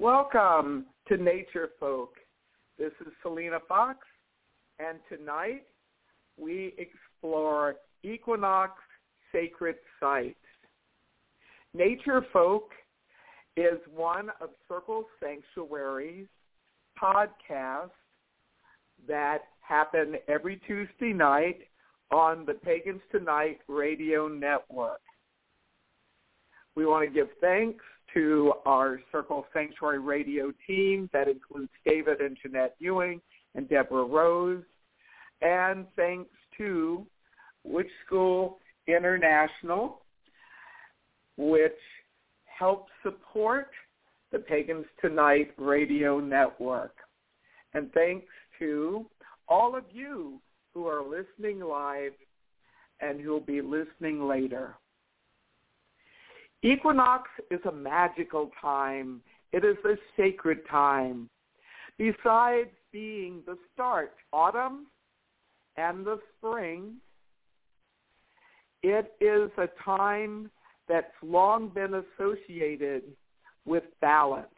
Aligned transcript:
Welcome 0.00 0.86
to 1.08 1.18
Nature 1.18 1.72
Folk. 1.78 2.14
This 2.78 2.92
is 3.02 3.12
Selena 3.22 3.58
Fox, 3.68 3.98
and 4.78 4.98
tonight 5.10 5.64
we 6.38 6.72
explore 6.78 7.74
equinox 8.02 8.72
sacred 9.30 9.74
sites. 10.00 10.38
Nature 11.74 12.24
Folk 12.32 12.70
is 13.58 13.78
one 13.94 14.30
of 14.40 14.48
Circle 14.66 15.04
Sanctuary's 15.22 16.28
podcasts 16.98 17.90
that 19.06 19.40
happen 19.60 20.14
every 20.28 20.62
Tuesday 20.66 21.12
night 21.12 21.58
on 22.10 22.46
the 22.46 22.54
Pagans 22.54 23.02
Tonight 23.12 23.58
radio 23.68 24.28
network. 24.28 25.02
We 26.74 26.86
want 26.86 27.06
to 27.06 27.12
give 27.14 27.28
thanks 27.42 27.84
to 28.14 28.52
our 28.66 29.00
Circle 29.12 29.46
Sanctuary 29.52 29.98
radio 29.98 30.52
team 30.66 31.08
that 31.12 31.28
includes 31.28 31.70
David 31.84 32.20
and 32.20 32.36
Jeanette 32.42 32.74
Ewing 32.78 33.20
and 33.54 33.68
Deborah 33.68 34.04
Rose. 34.04 34.62
And 35.42 35.86
thanks 35.96 36.30
to 36.58 37.06
Witch 37.64 37.90
School 38.06 38.58
International, 38.86 40.02
which 41.36 41.72
helps 42.44 42.90
support 43.02 43.70
the 44.32 44.38
Pagans 44.38 44.86
Tonight 45.00 45.52
radio 45.56 46.20
network. 46.20 46.94
And 47.74 47.92
thanks 47.92 48.26
to 48.58 49.06
all 49.48 49.76
of 49.76 49.84
you 49.92 50.40
who 50.74 50.86
are 50.86 51.02
listening 51.02 51.60
live 51.60 52.12
and 53.00 53.20
who 53.20 53.30
will 53.30 53.40
be 53.40 53.60
listening 53.60 54.26
later. 54.28 54.74
Equinox 56.62 57.30
is 57.50 57.60
a 57.66 57.72
magical 57.72 58.50
time. 58.60 59.22
It 59.52 59.64
is 59.64 59.76
a 59.84 59.94
sacred 60.16 60.58
time. 60.68 61.30
Besides 61.96 62.70
being 62.92 63.42
the 63.46 63.56
start, 63.72 64.12
autumn 64.32 64.86
and 65.76 66.04
the 66.04 66.18
spring, 66.36 66.96
it 68.82 69.12
is 69.20 69.50
a 69.56 69.68
time 69.82 70.50
that's 70.88 71.12
long 71.22 71.68
been 71.68 72.02
associated 72.18 73.02
with 73.64 73.84
balance, 74.00 74.48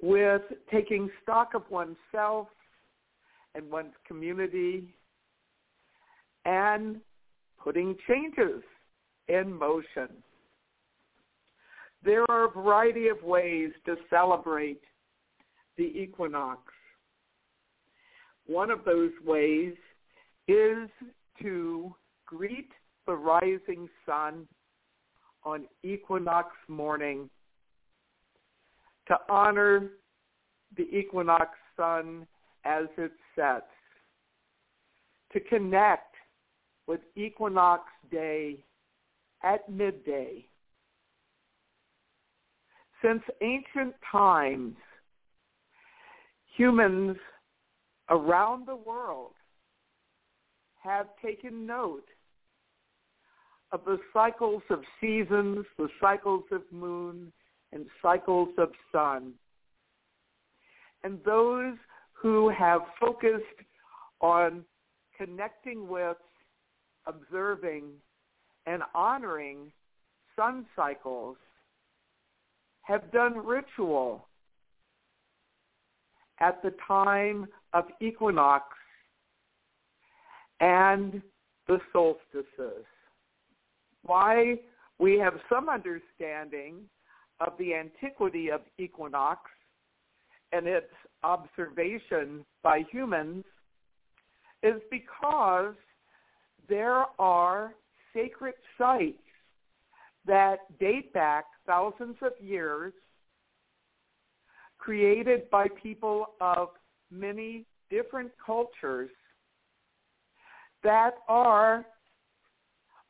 with 0.00 0.42
taking 0.70 1.10
stock 1.22 1.54
of 1.54 1.62
oneself 1.70 2.48
and 3.54 3.70
one's 3.70 3.94
community 4.06 4.94
and 6.44 7.00
putting 7.62 7.96
changes 8.08 8.62
in 9.30 9.52
motion. 9.52 10.08
There 12.04 12.24
are 12.30 12.46
a 12.46 12.50
variety 12.50 13.08
of 13.08 13.22
ways 13.22 13.70
to 13.86 13.96
celebrate 14.08 14.80
the 15.76 15.84
equinox. 15.84 16.60
One 18.46 18.70
of 18.70 18.84
those 18.84 19.12
ways 19.24 19.74
is 20.48 20.88
to 21.42 21.94
greet 22.26 22.70
the 23.06 23.14
rising 23.14 23.88
sun 24.06 24.46
on 25.44 25.66
equinox 25.82 26.48
morning 26.68 27.30
to 29.08 29.16
honor 29.28 29.90
the 30.76 30.84
equinox 30.96 31.48
sun 31.76 32.26
as 32.64 32.84
it 32.96 33.12
sets, 33.34 33.64
to 35.32 35.40
connect 35.40 36.14
with 36.86 37.00
equinox 37.16 37.84
day 38.10 38.58
at 39.42 39.68
midday. 39.68 40.44
Since 43.02 43.22
ancient 43.40 43.94
times, 44.10 44.76
humans 46.56 47.16
around 48.10 48.66
the 48.66 48.76
world 48.76 49.32
have 50.82 51.06
taken 51.24 51.66
note 51.66 52.04
of 53.72 53.84
the 53.84 53.98
cycles 54.12 54.62
of 54.68 54.80
seasons, 55.00 55.64
the 55.78 55.88
cycles 56.00 56.44
of 56.50 56.62
moon, 56.70 57.32
and 57.72 57.86
cycles 58.02 58.48
of 58.58 58.70
sun. 58.90 59.32
And 61.04 61.18
those 61.24 61.76
who 62.12 62.50
have 62.50 62.80
focused 62.98 63.44
on 64.20 64.64
connecting 65.16 65.88
with, 65.88 66.16
observing, 67.06 67.84
and 68.70 68.82
honoring 68.94 69.72
sun 70.36 70.64
cycles 70.76 71.36
have 72.82 73.10
done 73.10 73.36
ritual 73.36 74.28
at 76.38 76.62
the 76.62 76.72
time 76.86 77.46
of 77.72 77.84
equinox 78.00 78.64
and 80.60 81.20
the 81.66 81.78
solstices. 81.92 82.84
Why 84.04 84.56
we 84.98 85.18
have 85.18 85.34
some 85.48 85.68
understanding 85.68 86.76
of 87.40 87.54
the 87.58 87.74
antiquity 87.74 88.50
of 88.50 88.60
equinox 88.78 89.40
and 90.52 90.66
its 90.66 90.92
observation 91.24 92.44
by 92.62 92.84
humans 92.90 93.44
is 94.62 94.80
because 94.90 95.74
there 96.68 97.04
are 97.18 97.74
sacred 98.14 98.54
sites 98.78 99.18
that 100.26 100.78
date 100.78 101.12
back 101.12 101.44
thousands 101.66 102.16
of 102.22 102.32
years, 102.40 102.92
created 104.78 105.48
by 105.50 105.66
people 105.82 106.34
of 106.40 106.68
many 107.10 107.64
different 107.90 108.30
cultures 108.44 109.10
that 110.82 111.16
are 111.28 111.84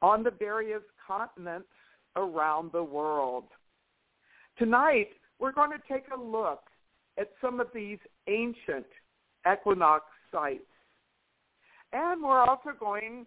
on 0.03 0.23
the 0.23 0.31
various 0.31 0.83
continents 1.07 1.69
around 2.17 2.73
the 2.73 2.83
world. 2.83 3.45
Tonight, 4.59 5.09
we're 5.39 5.53
going 5.53 5.71
to 5.71 5.93
take 5.93 6.05
a 6.17 6.21
look 6.21 6.63
at 7.19 7.31
some 7.41 7.61
of 7.61 7.69
these 7.75 7.99
ancient 8.27 8.87
equinox 9.51 10.05
sites. 10.33 10.61
And 11.93 12.23
we're 12.23 12.41
also 12.41 12.71
going 12.79 13.27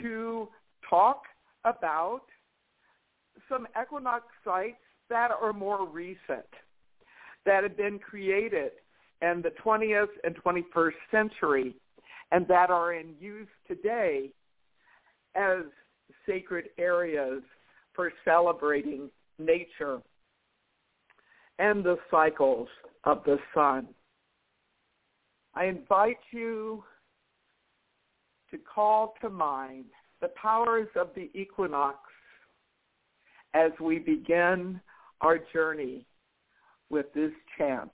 to 0.00 0.48
talk 0.88 1.22
about 1.64 2.22
some 3.48 3.66
equinox 3.80 4.24
sites 4.44 4.76
that 5.10 5.30
are 5.30 5.52
more 5.52 5.88
recent, 5.88 6.46
that 7.46 7.62
have 7.62 7.76
been 7.76 7.98
created 7.98 8.72
in 9.22 9.42
the 9.42 9.52
20th 9.64 10.08
and 10.24 10.36
21st 10.36 10.92
century, 11.10 11.74
and 12.30 12.46
that 12.48 12.70
are 12.70 12.92
in 12.92 13.14
use 13.20 13.48
today 13.66 14.30
as 15.34 15.62
sacred 16.26 16.66
areas 16.78 17.42
for 17.94 18.12
celebrating 18.24 19.10
nature 19.38 20.00
and 21.58 21.84
the 21.84 21.96
cycles 22.10 22.68
of 23.04 23.22
the 23.24 23.38
sun. 23.54 23.88
I 25.54 25.64
invite 25.64 26.18
you 26.30 26.84
to 28.50 28.58
call 28.58 29.14
to 29.20 29.28
mind 29.28 29.86
the 30.20 30.28
powers 30.28 30.88
of 30.96 31.08
the 31.14 31.30
equinox 31.34 31.98
as 33.54 33.70
we 33.80 33.98
begin 33.98 34.80
our 35.20 35.38
journey 35.52 36.06
with 36.90 37.06
this 37.14 37.32
chant. 37.56 37.90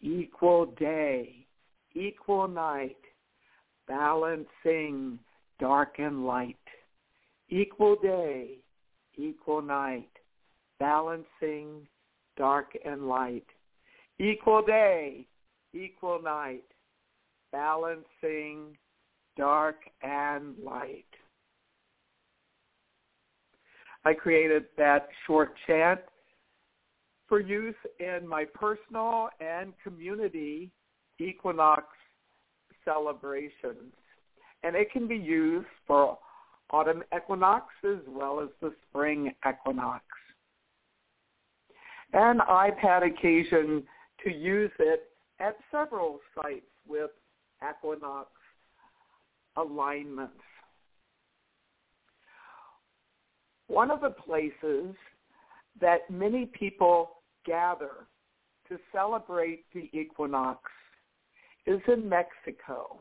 Equal 0.00 0.66
day, 0.78 1.46
equal 1.94 2.48
night, 2.48 2.96
balancing 3.86 5.18
dark 5.58 5.98
and 5.98 6.24
light. 6.24 6.56
Equal 7.50 7.96
day, 7.96 8.58
equal 9.16 9.60
night, 9.60 10.08
balancing 10.78 11.86
dark 12.36 12.76
and 12.84 13.08
light. 13.08 13.46
Equal 14.18 14.62
day, 14.62 15.26
equal 15.74 16.22
night, 16.22 16.64
balancing 17.52 18.76
dark 19.36 19.76
and 20.02 20.54
light. 20.62 21.04
I 24.04 24.14
created 24.14 24.64
that 24.78 25.08
short 25.26 25.52
chant 25.66 26.00
for 27.28 27.40
use 27.40 27.74
in 27.98 28.26
my 28.26 28.44
personal 28.44 29.28
and 29.40 29.72
community 29.82 30.70
equinox 31.18 31.84
celebrations. 32.84 33.92
And 34.62 34.74
it 34.74 34.90
can 34.90 35.06
be 35.06 35.16
used 35.16 35.68
for 35.86 36.18
autumn 36.70 37.02
equinox 37.16 37.66
as 37.84 37.98
well 38.08 38.40
as 38.40 38.48
the 38.60 38.72
spring 38.88 39.32
equinox. 39.48 40.04
And 42.12 42.42
I've 42.42 42.76
had 42.76 43.02
occasion 43.02 43.84
to 44.24 44.30
use 44.30 44.72
it 44.78 45.04
at 45.38 45.56
several 45.70 46.20
sites 46.34 46.66
with 46.86 47.10
equinox 47.68 48.30
alignments. 49.56 50.34
One 53.68 53.90
of 53.90 54.00
the 54.00 54.10
places 54.10 54.94
that 55.80 56.10
many 56.10 56.46
people 56.46 57.22
gather 57.46 58.06
to 58.68 58.78
celebrate 58.92 59.64
the 59.74 59.88
equinox 59.92 60.60
is 61.66 61.80
in 61.88 62.08
Mexico. 62.08 63.00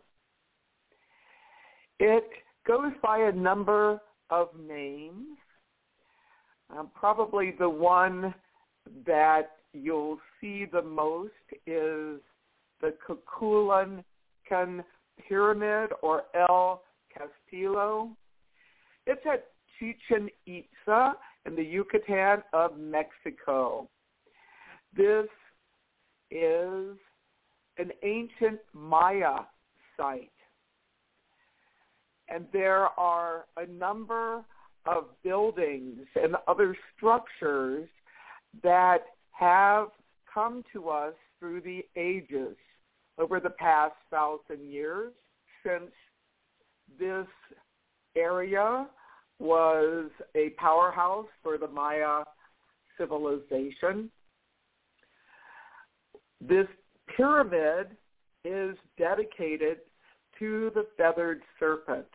It 2.00 2.26
goes 2.68 2.92
by 3.02 3.20
a 3.20 3.32
number 3.32 4.00
of 4.30 4.50
names. 4.60 5.38
Um, 6.70 6.90
probably 6.94 7.56
the 7.58 7.70
one 7.70 8.34
that 9.06 9.52
you'll 9.74 10.20
see 10.40 10.66
the 10.72 10.82
most 10.82 11.34
is 11.66 12.20
the 12.82 12.94
Pyramid 15.28 15.92
or 16.02 16.24
El 16.36 16.84
Castillo. 17.14 18.16
It's 19.06 19.22
at 19.26 19.46
Chichen 19.78 20.30
Itza 20.46 21.14
in 21.46 21.56
the 21.56 21.64
Yucatan 21.64 22.44
of 22.54 22.78
Mexico. 22.78 23.88
This 24.96 25.28
is 26.32 26.98
an 27.78 27.92
ancient 28.04 28.60
Maya 28.74 29.40
site. 29.98 30.32
And 32.28 32.46
there 32.54 32.88
are 33.00 33.46
a 33.58 33.66
number 33.66 34.44
of 34.86 35.06
buildings 35.24 36.06
and 36.16 36.36
other 36.48 36.76
structures 36.96 37.88
that 38.64 39.00
have 39.32 39.88
come 40.32 40.64
to 40.74 40.90
us 40.90 41.14
through 41.40 41.62
the 41.62 41.82
ages 41.96 42.56
over 43.20 43.40
the 43.40 43.50
past 43.50 43.96
thousand 44.10 44.72
years 44.72 45.12
since 45.64 45.92
this 46.98 47.28
area 48.16 48.88
was 49.40 50.10
a 50.36 50.50
powerhouse 50.58 51.28
for 51.44 51.58
the 51.58 51.68
Maya 51.68 52.24
civilization. 52.98 54.10
This 56.42 56.68
pyramid 57.16 57.88
is 58.46 58.76
dedicated 58.98 59.80
to 60.40 60.72
the 60.74 60.86
feathered 60.98 61.42
serpent, 61.60 62.08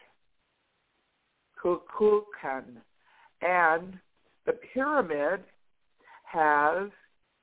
Kukulkan, 1.63 2.81
and 3.43 3.99
the 4.47 4.55
pyramid 4.73 5.41
has 6.25 6.89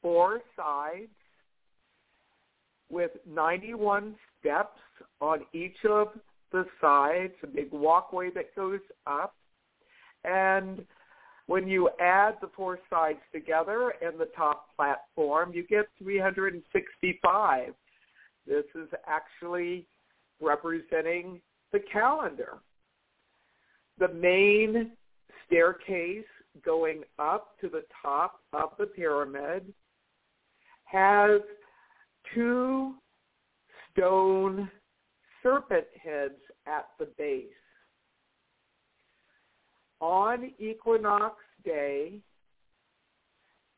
four 0.01 0.41
sides 0.55 1.09
with 2.91 3.11
91 3.27 4.15
steps 4.39 4.79
on 5.19 5.41
each 5.53 5.77
of 5.89 6.09
the 6.51 6.65
sides, 6.79 7.33
a 7.43 7.47
big 7.47 7.71
walkway 7.71 8.29
that 8.31 8.55
goes 8.55 8.79
up. 9.07 9.35
And 10.23 10.85
when 11.47 11.67
you 11.67 11.89
add 11.99 12.35
the 12.41 12.49
four 12.55 12.79
sides 12.89 13.19
together 13.33 13.93
and 14.01 14.19
the 14.19 14.29
top 14.35 14.75
platform, 14.75 15.53
you 15.53 15.65
get 15.65 15.85
365. 15.97 17.73
This 18.47 18.65
is 18.75 18.87
actually 19.07 19.85
representing 20.41 21.41
the 21.71 21.79
calendar. 21.91 22.57
The 23.99 24.09
main 24.09 24.91
staircase 25.45 26.25
going 26.65 27.03
up 27.19 27.59
to 27.61 27.69
the 27.69 27.83
top 28.01 28.41
of 28.53 28.71
the 28.77 28.85
pyramid 28.85 29.73
has 30.85 31.41
two 32.33 32.93
stone 33.91 34.69
serpent 35.43 35.85
heads 36.01 36.39
at 36.67 36.87
the 36.99 37.07
base. 37.17 37.45
On 39.99 40.51
equinox 40.59 41.35
day, 41.63 42.19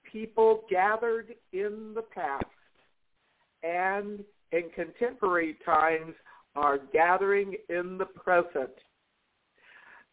people 0.10 0.64
gathered 0.70 1.34
in 1.52 1.94
the 1.96 2.02
past 2.02 2.46
and 3.64 4.24
in 4.52 4.70
contemporary 4.76 5.58
times 5.66 6.14
are 6.56 6.80
gathering 6.94 7.56
in 7.70 7.98
the 7.98 8.06
present 8.06 8.72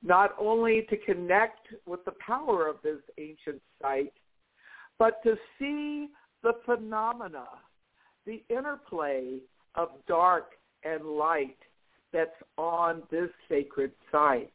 not 0.02 0.34
only 0.38 0.86
to 0.88 0.96
connect 0.96 1.68
with 1.86 2.04
the 2.04 2.14
power 2.26 2.66
of 2.66 2.76
this 2.82 3.00
ancient 3.18 3.60
site, 3.82 4.12
but 4.98 5.22
to 5.22 5.34
see 5.58 6.08
the 6.42 6.52
phenomena, 6.64 7.46
the 8.26 8.42
interplay 8.48 9.38
of 9.74 9.88
dark 10.06 10.52
and 10.84 11.04
light 11.04 11.56
that's 12.12 12.30
on 12.56 13.02
this 13.10 13.30
sacred 13.48 13.92
site. 14.10 14.52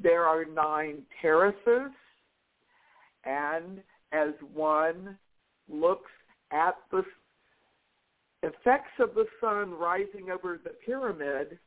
There 0.00 0.24
are 0.24 0.44
nine 0.44 1.02
terraces, 1.20 1.90
and 3.24 3.82
as 4.12 4.30
one 4.52 5.18
looks 5.68 6.10
at 6.52 6.76
the 6.90 7.02
effects 8.42 8.92
of 9.00 9.14
the 9.14 9.26
sun 9.40 9.72
rising 9.72 10.30
over 10.32 10.60
the 10.62 10.70
pyramid, 10.86 11.58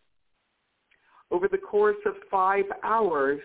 over 1.30 1.48
the 1.48 1.58
course 1.58 1.98
of 2.06 2.14
five 2.30 2.66
hours, 2.84 3.42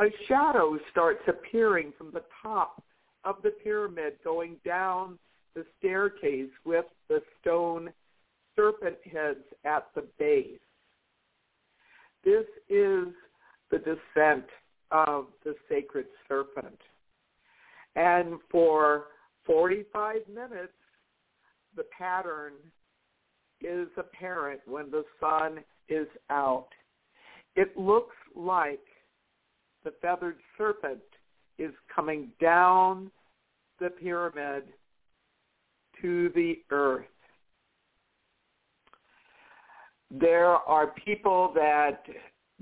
a 0.00 0.06
shadow 0.26 0.78
starts 0.90 1.22
appearing 1.28 1.92
from 1.96 2.10
the 2.12 2.22
top 2.42 2.82
of 3.24 3.36
the 3.42 3.50
pyramid 3.62 4.14
going 4.24 4.56
down 4.64 5.18
the 5.54 5.64
staircase 5.78 6.50
with 6.64 6.86
the 7.08 7.20
stone 7.40 7.90
serpent 8.56 8.96
heads 9.10 9.44
at 9.64 9.86
the 9.94 10.04
base. 10.18 10.58
This 12.24 12.46
is 12.68 13.08
the 13.70 13.78
descent 13.78 14.46
of 14.90 15.26
the 15.44 15.54
sacred 15.68 16.06
serpent. 16.28 16.78
And 17.96 18.38
for 18.50 19.04
45 19.46 20.16
minutes, 20.32 20.72
the 21.76 21.84
pattern 21.96 22.52
is 23.60 23.88
apparent 23.96 24.60
when 24.66 24.90
the 24.90 25.04
sun 25.20 25.60
is 25.88 26.06
out. 26.30 26.68
It 27.56 27.76
looks 27.76 28.16
like 28.34 28.80
the 29.84 29.92
feathered 30.00 30.38
serpent 30.56 31.00
is 31.58 31.72
coming 31.94 32.28
down 32.40 33.10
the 33.80 33.90
pyramid 33.90 34.64
to 36.04 36.30
the 36.34 36.58
earth. 36.70 37.06
There 40.10 40.48
are 40.48 40.88
people 40.88 41.50
that 41.54 42.02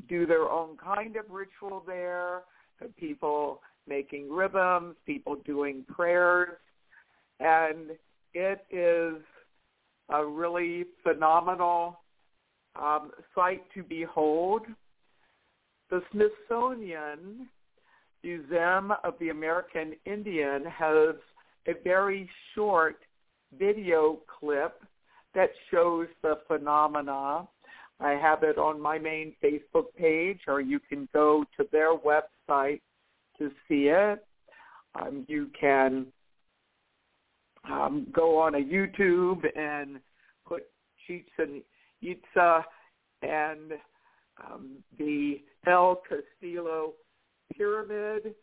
do 0.08 0.26
their 0.26 0.48
own 0.48 0.76
kind 0.76 1.16
of 1.16 1.24
ritual 1.28 1.82
there, 1.84 2.42
people 2.96 3.60
making 3.88 4.30
rhythms, 4.30 4.94
people 5.04 5.36
doing 5.44 5.84
prayers, 5.88 6.50
and 7.40 7.90
it 8.32 8.64
is 8.70 9.20
a 10.10 10.24
really 10.24 10.84
phenomenal 11.02 11.98
um, 12.80 13.10
sight 13.34 13.62
to 13.74 13.82
behold. 13.82 14.62
The 15.90 16.00
Smithsonian 16.12 17.48
Museum 18.22 18.92
of 19.02 19.14
the 19.18 19.30
American 19.30 19.94
Indian 20.06 20.64
has 20.64 21.16
a 21.66 21.72
very 21.82 22.30
short 22.54 22.98
video 23.58 24.20
clip 24.26 24.82
that 25.34 25.50
shows 25.70 26.08
the 26.22 26.38
phenomena. 26.46 27.46
I 28.00 28.10
have 28.12 28.42
it 28.42 28.58
on 28.58 28.80
my 28.80 28.98
main 28.98 29.34
Facebook 29.42 29.86
page, 29.96 30.40
or 30.48 30.60
you 30.60 30.80
can 30.80 31.08
go 31.12 31.44
to 31.56 31.66
their 31.70 31.96
website 31.96 32.80
to 33.38 33.50
see 33.68 33.88
it. 33.88 34.24
Um, 34.94 35.24
you 35.28 35.50
can 35.58 36.06
um, 37.70 38.06
go 38.12 38.38
on 38.38 38.56
a 38.56 38.58
YouTube 38.58 39.44
and 39.56 40.00
put 40.46 40.64
Chichen 41.06 41.62
Itza 42.02 42.64
and 43.22 43.72
um, 44.44 44.78
the 44.98 45.40
El 45.66 46.02
Castillo 46.08 46.94
Pyramid 47.56 48.34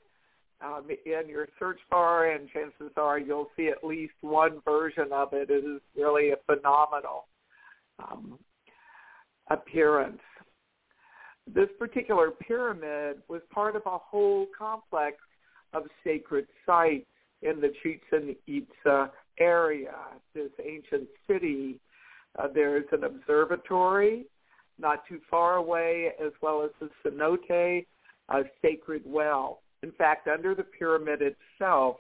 um, 0.62 0.88
in 1.06 1.30
your 1.30 1.48
search 1.58 1.80
bar, 1.90 2.32
and 2.32 2.50
chances 2.50 2.92
are 2.98 3.18
you'll 3.20 3.50
see 3.56 3.70
at 3.70 3.84
least 3.84 4.14
one 4.22 4.62
version 4.66 5.08
of 5.12 5.34
it. 5.34 5.50
It 5.50 5.66
is 5.66 5.82
really 5.96 6.32
a 6.32 6.38
phenomenal 6.46 7.26
um, 8.00 8.40
appearance. 9.50 10.22
this 11.48 11.70
particular 11.78 12.32
pyramid 12.32 13.18
was 13.28 13.42
part 13.52 13.76
of 13.76 13.84
a 13.86 13.98
whole 13.98 14.48
complex 14.58 15.18
of 15.74 15.84
sacred 16.04 16.48
sites 16.66 17.06
in 17.42 17.62
the 17.62 17.72
Chichen 17.82 18.36
Itza 18.48 19.12
area, 19.40 19.96
this 20.34 20.52
ancient 20.64 21.08
city. 21.28 21.80
Uh, 22.38 22.48
there's 22.54 22.86
an 22.92 23.04
observatory 23.06 24.26
not 24.80 25.06
too 25.08 25.20
far 25.30 25.56
away, 25.56 26.12
as 26.24 26.32
well 26.42 26.64
as 26.64 26.72
the 26.80 26.90
cenote, 27.04 27.86
a 28.30 28.44
sacred 28.62 29.04
well. 29.06 29.62
In 29.84 29.92
fact, 29.94 30.28
under 30.28 30.54
the 30.56 30.64
pyramid 30.64 31.22
itself, 31.22 31.98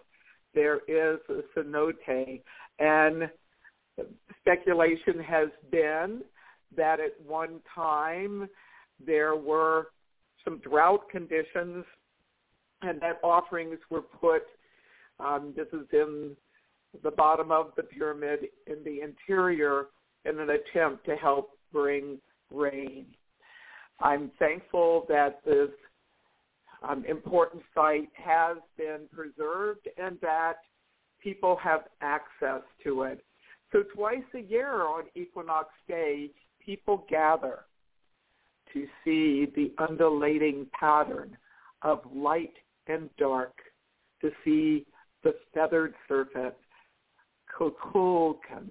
there 0.54 0.80
is 0.88 1.20
a 1.30 1.42
cenote, 1.58 2.42
and 2.80 3.30
speculation 4.42 5.20
has 5.20 5.50
been 5.72 6.22
that 6.76 7.00
at 7.00 7.20
one 7.26 7.60
time 7.74 8.48
there 9.06 9.36
were 9.36 9.88
some 10.44 10.60
drought 10.60 11.10
conditions 11.10 11.86
and 12.82 13.02
that 13.02 13.20
offerings 13.24 13.78
were 13.90 14.02
put, 14.02 14.44
um, 15.20 15.54
this 15.56 15.68
is 15.74 15.86
in 15.92 16.36
the 17.04 17.12
bottom 17.12 17.52
of 17.52 17.72
the 17.76 17.84
pyramid 17.84 18.40
in 18.68 18.84
the 18.84 19.02
interior 19.02 19.88
in 20.26 20.40
an 20.40 20.50
attempt 20.50 21.06
to 21.06 21.16
help 21.16 21.52
bring 21.72 22.18
rain. 22.52 23.06
I'm 24.00 24.32
thankful 24.40 25.06
that 25.10 25.42
this 25.46 25.70
um, 26.88 27.04
important 27.06 27.64
site 27.74 28.10
has 28.14 28.58
been 28.78 29.02
preserved 29.12 29.88
and 29.98 30.18
that 30.22 30.56
people 31.22 31.58
have 31.58 31.82
access 32.02 32.62
to 32.84 33.04
it. 33.04 33.24
So 33.72 33.84
twice 33.94 34.24
a 34.34 34.40
year 34.40 34.84
on 34.84 35.04
Equinox 35.16 35.70
Day, 35.88 36.30
people 36.66 37.06
gather 37.10 37.66
to 38.74 38.86
see 39.04 39.48
the 39.56 39.74
undulating 39.78 40.68
pattern 40.80 41.38
of 41.82 42.02
light 42.14 42.54
and 42.88 43.10
dark, 43.18 43.58
to 44.22 44.32
see 44.44 44.86
the 45.24 45.34
feathered 45.54 45.94
serpent, 46.08 46.54
Kukulkan. 47.58 48.70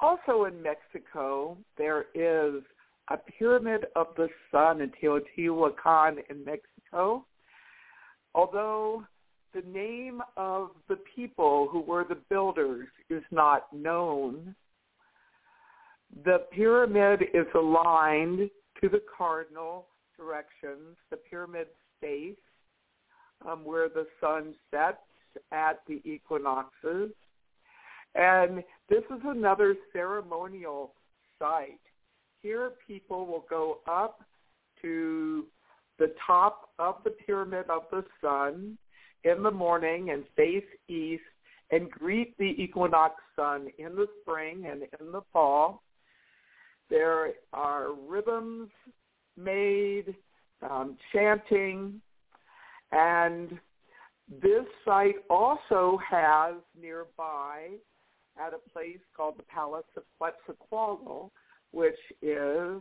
Also 0.00 0.44
in 0.44 0.62
Mexico, 0.62 1.56
there 1.76 2.06
is 2.14 2.62
a 3.10 3.16
pyramid 3.16 3.86
of 3.96 4.08
the 4.16 4.28
sun 4.50 4.80
in 4.80 4.92
Teotihuacan 5.02 6.18
in 6.28 6.44
Mexico. 6.44 7.24
Although 8.34 9.04
the 9.54 9.62
name 9.62 10.20
of 10.36 10.70
the 10.88 10.98
people 11.16 11.68
who 11.70 11.80
were 11.80 12.04
the 12.04 12.18
builders 12.28 12.88
is 13.08 13.22
not 13.30 13.72
known, 13.72 14.54
the 16.24 16.44
pyramid 16.52 17.22
is 17.34 17.46
aligned 17.54 18.50
to 18.80 18.88
the 18.88 19.02
cardinal 19.16 19.86
directions, 20.16 20.96
the 21.10 21.16
pyramid 21.16 21.68
space, 21.96 22.36
um, 23.48 23.64
where 23.64 23.88
the 23.88 24.06
sun 24.20 24.54
sets 24.70 24.98
at 25.52 25.80
the 25.86 26.00
equinoxes. 26.04 27.10
And 28.14 28.62
this 28.88 29.04
is 29.10 29.20
another 29.24 29.76
ceremonial 29.92 30.92
site. 31.38 31.80
Here 32.42 32.72
people 32.86 33.26
will 33.26 33.44
go 33.50 33.78
up 33.86 34.22
to 34.82 35.46
the 35.98 36.14
top 36.26 36.70
of 36.78 36.96
the 37.04 37.10
pyramid 37.10 37.68
of 37.68 37.82
the 37.90 38.04
sun 38.20 38.78
in 39.24 39.42
the 39.42 39.50
morning 39.50 40.10
and 40.10 40.24
face 40.36 40.64
east 40.88 41.22
and 41.70 41.90
greet 41.90 42.36
the 42.38 42.54
equinox 42.62 43.14
sun 43.36 43.68
in 43.78 43.94
the 43.96 44.06
spring 44.20 44.66
and 44.70 44.82
in 45.00 45.12
the 45.12 45.22
fall. 45.32 45.82
There 46.88 47.32
are 47.52 47.92
rhythms 47.92 48.70
made, 49.36 50.14
um, 50.62 50.96
chanting, 51.12 52.00
and 52.92 53.58
this 54.40 54.64
site 54.84 55.16
also 55.28 55.98
has 56.08 56.54
nearby 56.80 57.68
at 58.40 58.54
a 58.54 58.70
place 58.70 59.00
called 59.16 59.38
the 59.38 59.42
Palace 59.42 59.84
of 59.96 60.04
Quetzalcoatl, 60.18 61.30
which 61.72 61.98
is 62.22 62.80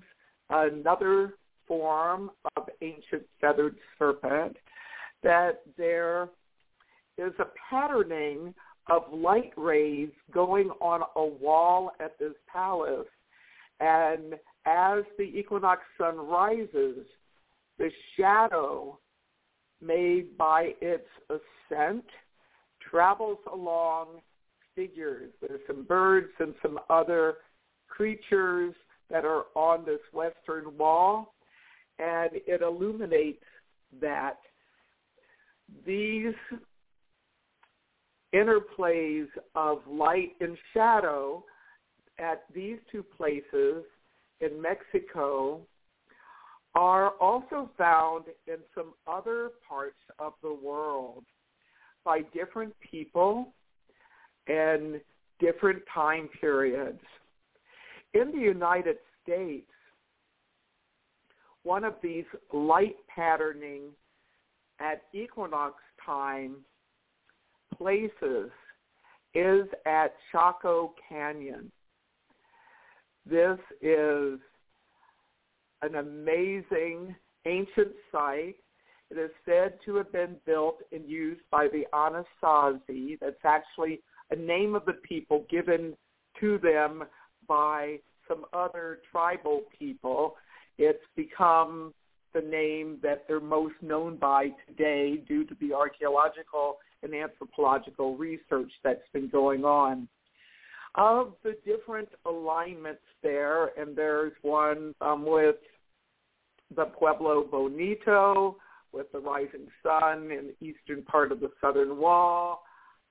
another 0.50 1.34
form 1.68 2.32
of 2.56 2.70
ancient 2.82 3.24
feathered 3.42 3.76
serpent, 4.00 4.56
that 5.24 5.62
there 5.78 6.30
is 7.18 7.34
a 7.40 7.48
patterning 7.70 8.54
of 8.90 9.04
light 9.12 9.52
rays 9.58 10.10
going 10.32 10.70
on 10.80 11.02
a 11.16 11.26
wall 11.26 11.92
at 12.00 12.18
this 12.20 12.34
palace. 12.52 13.08
And 13.80 14.36
as 14.66 15.04
the 15.18 15.24
equinox 15.24 15.82
sun 15.98 16.18
rises, 16.18 17.06
the 17.78 17.90
shadow 18.16 18.98
made 19.82 20.38
by 20.38 20.74
its 20.82 21.08
ascent 21.30 22.06
travels 22.90 23.40
along 23.52 24.22
figures. 24.76 25.32
There's 25.42 25.62
some 25.68 25.84
birds 25.84 26.30
and 26.40 26.54
some 26.62 26.80
other 26.90 27.36
creatures 27.98 28.76
that 29.10 29.26
are 29.26 29.46
on 29.56 29.84
this 29.84 30.00
western 30.14 30.78
wall, 30.78 31.34
and 31.98 32.30
it 32.34 32.62
illuminates 32.62 33.44
that 34.00 34.38
these 35.86 36.36
interplays 38.36 39.26
of 39.56 39.80
light 39.90 40.34
and 40.40 40.56
shadow 40.74 41.44
at 42.20 42.44
these 42.54 42.78
two 42.92 43.04
places 43.04 43.84
in 44.42 44.62
Mexico 44.62 45.62
are 46.76 47.12
also 47.20 47.72
found 47.78 48.26
in 48.46 48.58
some 48.76 48.94
other 49.08 49.50
parts 49.68 49.98
of 50.20 50.34
the 50.44 50.54
world 50.54 51.24
by 52.06 52.22
different 52.34 52.74
people 52.92 53.54
and 54.48 55.02
different 55.40 55.82
time 55.92 56.30
periods. 56.40 57.02
In 58.14 58.32
the 58.32 58.40
United 58.40 58.98
States, 59.24 59.70
one 61.64 61.84
of 61.84 61.96
these 62.02 62.26
light 62.54 62.96
patterning 63.14 63.90
at 64.80 65.02
equinox 65.14 65.76
time 66.06 66.58
places 67.78 68.50
is 69.34 69.68
at 69.86 70.14
Chaco 70.32 70.94
Canyon. 71.10 71.72
This 73.30 73.60
is 73.82 74.40
an 75.82 75.96
amazing 75.96 77.16
ancient 77.46 77.92
site. 78.12 78.56
It 79.10 79.18
is 79.18 79.32
said 79.46 79.80
to 79.86 79.96
have 79.96 80.12
been 80.12 80.38
built 80.46 80.80
and 80.92 81.08
used 81.08 81.42
by 81.52 81.68
the 81.68 81.86
Anasazi. 81.94 83.20
That's 83.20 83.44
actually 83.44 84.02
a 84.32 84.36
name 84.36 84.76
of 84.76 84.86
the 84.86 84.94
people 84.94 85.46
given 85.50 85.96
to 86.40 86.58
them 86.60 87.04
by 87.48 88.00
some 88.28 88.46
other 88.54 89.00
tribal 89.12 89.62
people. 89.78 90.36
It's 90.78 91.04
become 91.16 91.94
the 92.34 92.42
name 92.42 92.98
that 93.02 93.26
they're 93.28 93.40
most 93.40 93.76
known 93.82 94.18
by 94.18 94.50
today 94.68 95.18
due 95.28 95.46
to 95.46 95.56
the 95.60 95.74
archaeological 95.74 96.78
and 97.04 97.14
anthropological 97.14 98.18
research 98.18 98.72
that's 98.84 99.08
been 99.14 99.30
going 99.30 99.64
on. 99.64 100.08
Of 100.96 101.34
the 101.44 101.56
different 101.66 102.10
alignments 102.26 103.02
there, 103.22 103.68
and 103.80 103.96
there's 103.96 104.34
one 104.42 104.96
um, 105.00 105.26
with 105.26 105.58
the 106.76 106.86
Pueblo 106.86 107.44
Bonito, 107.44 108.58
with 108.92 109.12
the 109.12 109.20
rising 109.20 109.68
sun 109.84 110.32
in 110.32 110.54
the 110.60 110.66
eastern 110.66 111.04
part 111.04 111.32
of 111.32 111.40
the 111.40 111.52
southern 111.62 111.98
wall. 111.98 112.64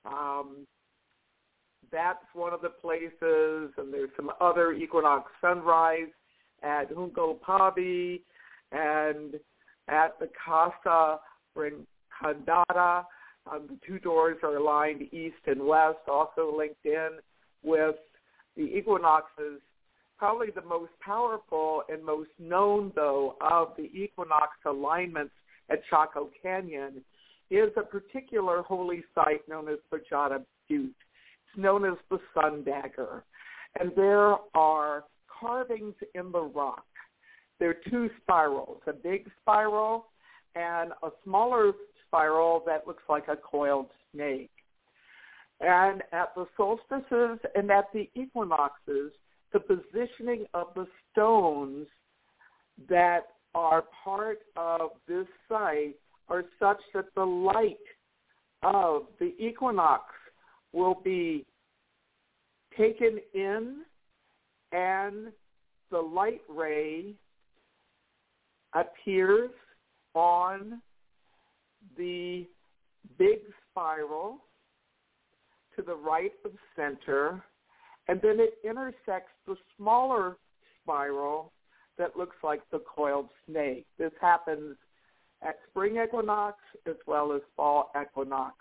Um, 0.05 0.67
that's 1.91 2.25
one 2.33 2.53
of 2.53 2.61
the 2.61 2.69
places, 2.69 3.73
and 3.77 3.93
there's 3.93 4.09
some 4.15 4.31
other 4.41 4.73
equinox 4.73 5.31
sunrise 5.41 6.09
at 6.63 6.91
Hungo 6.93 7.39
Pavi 7.39 8.21
and 8.71 9.35
at 9.87 10.19
the 10.19 10.29
Casa 10.45 11.19
Rinconada. 11.55 13.05
Um, 13.49 13.67
the 13.69 13.77
two 13.85 13.99
doors 13.99 14.37
are 14.43 14.57
aligned 14.57 15.03
east 15.13 15.35
and 15.45 15.65
west, 15.65 15.99
also 16.07 16.53
linked 16.57 16.85
in 16.85 17.19
with 17.63 17.95
the 18.57 18.63
equinoxes. 18.63 19.61
Probably 20.17 20.47
the 20.53 20.63
most 20.63 20.91
powerful 20.99 21.83
and 21.89 22.03
most 22.03 22.31
known, 22.39 22.91
though, 22.95 23.35
of 23.39 23.69
the 23.77 23.83
equinox 23.83 24.49
alignments 24.65 25.33
at 25.69 25.79
Chaco 25.89 26.29
Canyon 26.41 27.03
is 27.49 27.69
a 27.77 27.81
particular 27.81 28.61
holy 28.63 29.03
site 29.15 29.47
known 29.47 29.69
as 29.69 29.77
Fajada 29.91 30.43
Butte. 30.67 30.91
Known 31.57 31.85
as 31.85 31.97
the 32.09 32.19
Sun 32.33 32.63
Dagger. 32.63 33.23
And 33.79 33.91
there 33.95 34.35
are 34.53 35.03
carvings 35.39 35.95
in 36.15 36.31
the 36.31 36.41
rock. 36.41 36.85
There 37.59 37.71
are 37.71 37.89
two 37.89 38.09
spirals, 38.21 38.79
a 38.87 38.93
big 38.93 39.29
spiral 39.41 40.05
and 40.55 40.91
a 41.03 41.09
smaller 41.23 41.73
spiral 42.05 42.63
that 42.65 42.87
looks 42.87 43.03
like 43.09 43.27
a 43.27 43.35
coiled 43.35 43.87
snake. 44.13 44.51
And 45.59 46.03
at 46.11 46.35
the 46.35 46.45
solstices 46.55 47.39
and 47.55 47.71
at 47.71 47.85
the 47.93 48.09
equinoxes, 48.15 49.11
the 49.53 49.59
positioning 49.59 50.45
of 50.53 50.67
the 50.75 50.85
stones 51.11 51.87
that 52.89 53.21
are 53.55 53.85
part 54.03 54.39
of 54.55 54.91
this 55.07 55.25
site 55.49 55.95
are 56.29 56.43
such 56.59 56.77
that 56.93 57.05
the 57.15 57.25
light 57.25 57.77
of 58.61 59.03
the 59.19 59.33
equinox 59.39 60.03
will 60.73 60.99
be 61.03 61.45
taken 62.77 63.19
in 63.33 63.83
and 64.71 65.31
the 65.91 65.99
light 65.99 66.41
ray 66.49 67.13
appears 68.73 69.49
on 70.13 70.81
the 71.97 72.45
big 73.17 73.39
spiral 73.71 74.37
to 75.75 75.81
the 75.81 75.95
right 75.95 76.31
of 76.43 76.51
center, 76.75 77.41
and 78.07 78.19
then 78.21 78.39
it 78.39 78.57
intersects 78.67 79.31
the 79.45 79.55
smaller 79.77 80.37
spiral 80.83 81.51
that 81.97 82.17
looks 82.17 82.35
like 82.43 82.61
the 82.71 82.81
coiled 82.93 83.29
snake. 83.47 83.85
This 83.97 84.11
happens 84.19 84.75
at 85.43 85.57
spring 85.69 85.97
equinox 86.03 86.57
as 86.87 86.95
well 87.05 87.31
as 87.31 87.41
fall 87.55 87.91
equinox. 87.99 88.55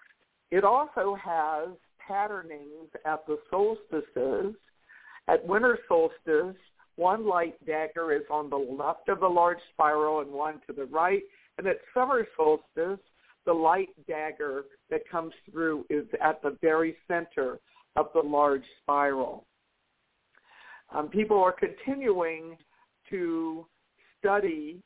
It 0.50 0.62
also 0.62 1.16
has 1.22 1.70
patternings 2.06 2.90
at 3.04 3.26
the 3.26 3.38
solstices. 3.50 4.54
At 5.28 5.46
winter 5.46 5.78
solstice, 5.88 6.56
one 6.96 7.26
light 7.26 7.54
dagger 7.66 8.12
is 8.12 8.22
on 8.30 8.48
the 8.48 8.56
left 8.56 9.08
of 9.08 9.20
the 9.20 9.28
large 9.28 9.58
spiral 9.72 10.20
and 10.20 10.30
one 10.30 10.60
to 10.66 10.72
the 10.72 10.86
right. 10.86 11.22
And 11.58 11.66
at 11.66 11.76
summer 11.92 12.26
solstice, 12.36 13.00
the 13.44 13.52
light 13.52 13.88
dagger 14.08 14.64
that 14.90 15.08
comes 15.10 15.32
through 15.50 15.84
is 15.88 16.06
at 16.22 16.42
the 16.42 16.56
very 16.60 16.96
center 17.06 17.58
of 17.96 18.08
the 18.14 18.20
large 18.20 18.64
spiral. 18.82 19.46
Um, 20.94 21.08
people 21.08 21.42
are 21.42 21.52
continuing 21.52 22.56
to 23.10 23.66
study 24.18 24.82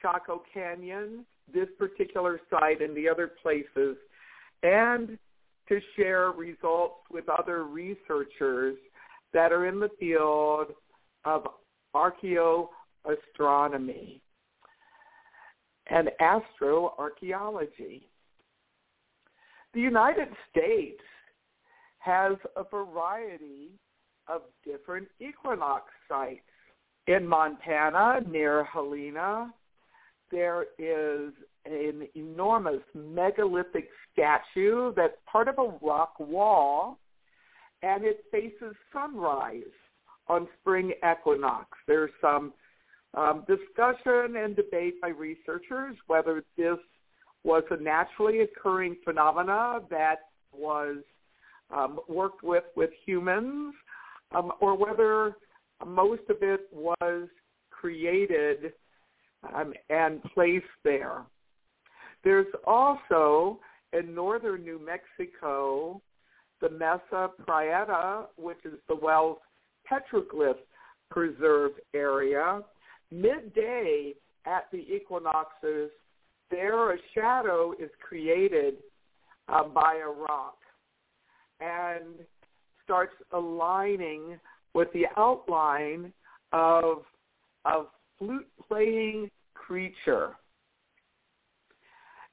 Chaco 0.00 0.42
Canyon, 0.52 1.24
this 1.52 1.68
particular 1.78 2.40
site 2.50 2.82
and 2.82 2.96
the 2.96 3.08
other 3.08 3.32
places, 3.42 3.96
and 4.62 5.18
to 5.68 5.80
share 5.96 6.30
results 6.30 7.00
with 7.10 7.28
other 7.28 7.64
researchers 7.64 8.76
that 9.32 9.52
are 9.52 9.66
in 9.66 9.80
the 9.80 9.90
field 9.98 10.68
of 11.24 11.48
archaeoastronomy 11.94 14.20
and 15.88 16.10
astroarchaeology. 16.20 18.02
The 19.74 19.80
United 19.80 20.28
States 20.50 21.02
has 21.98 22.36
a 22.56 22.64
variety 22.64 23.72
of 24.26 24.42
different 24.64 25.08
equinox 25.20 25.92
sites. 26.08 26.40
In 27.06 27.26
Montana, 27.26 28.20
near 28.28 28.64
Helena, 28.64 29.52
there 30.30 30.66
is 30.78 31.32
an 31.64 32.06
enormous 32.14 32.82
megalithic 32.94 33.88
statue 34.12 34.92
that's 34.96 35.16
part 35.30 35.48
of 35.48 35.58
a 35.58 35.84
rock 35.84 36.14
wall, 36.18 36.98
and 37.82 38.04
it 38.04 38.24
faces 38.30 38.74
sunrise 38.92 39.62
on 40.28 40.48
spring 40.60 40.92
equinox. 41.10 41.68
There's 41.86 42.10
some 42.20 42.52
um, 43.14 43.44
discussion 43.46 44.36
and 44.36 44.54
debate 44.54 45.00
by 45.00 45.08
researchers 45.08 45.96
whether 46.06 46.44
this 46.56 46.78
was 47.44 47.62
a 47.70 47.76
naturally 47.82 48.40
occurring 48.40 48.96
phenomena 49.04 49.80
that 49.90 50.16
was 50.52 50.98
um, 51.70 52.00
worked 52.08 52.42
with 52.42 52.64
with 52.76 52.90
humans, 53.06 53.74
um, 54.34 54.52
or 54.60 54.76
whether 54.76 55.36
most 55.86 56.22
of 56.28 56.36
it 56.42 56.68
was 56.72 57.28
created 57.70 58.72
um, 59.54 59.72
and 59.90 60.22
placed 60.34 60.64
there. 60.84 61.22
There's 62.24 62.46
also 62.66 63.60
in 63.92 64.14
northern 64.14 64.62
New 64.64 64.80
Mexico 64.84 66.00
the 66.60 66.70
Mesa 66.70 67.30
Prieta, 67.46 68.26
which 68.36 68.58
is 68.64 68.74
the 68.88 68.96
Wells 68.96 69.38
Petroglyph 69.90 70.56
Preserve 71.10 71.72
area. 71.94 72.60
Midday 73.10 74.14
at 74.44 74.64
the 74.72 74.78
equinoxes, 74.78 75.90
there 76.50 76.92
a 76.92 76.98
shadow 77.14 77.72
is 77.80 77.90
created 78.06 78.74
uh, 79.48 79.64
by 79.64 80.00
a 80.04 80.10
rock 80.10 80.56
and 81.60 82.04
starts 82.84 83.14
aligning 83.32 84.38
with 84.74 84.88
the 84.92 85.04
outline 85.16 86.12
of 86.52 87.02
a 87.64 87.82
flute-playing 88.18 89.30
creature. 89.68 90.30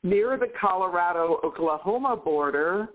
Near 0.04 0.38
the 0.38 0.48
Colorado-Oklahoma 0.60 2.16
border, 2.24 2.88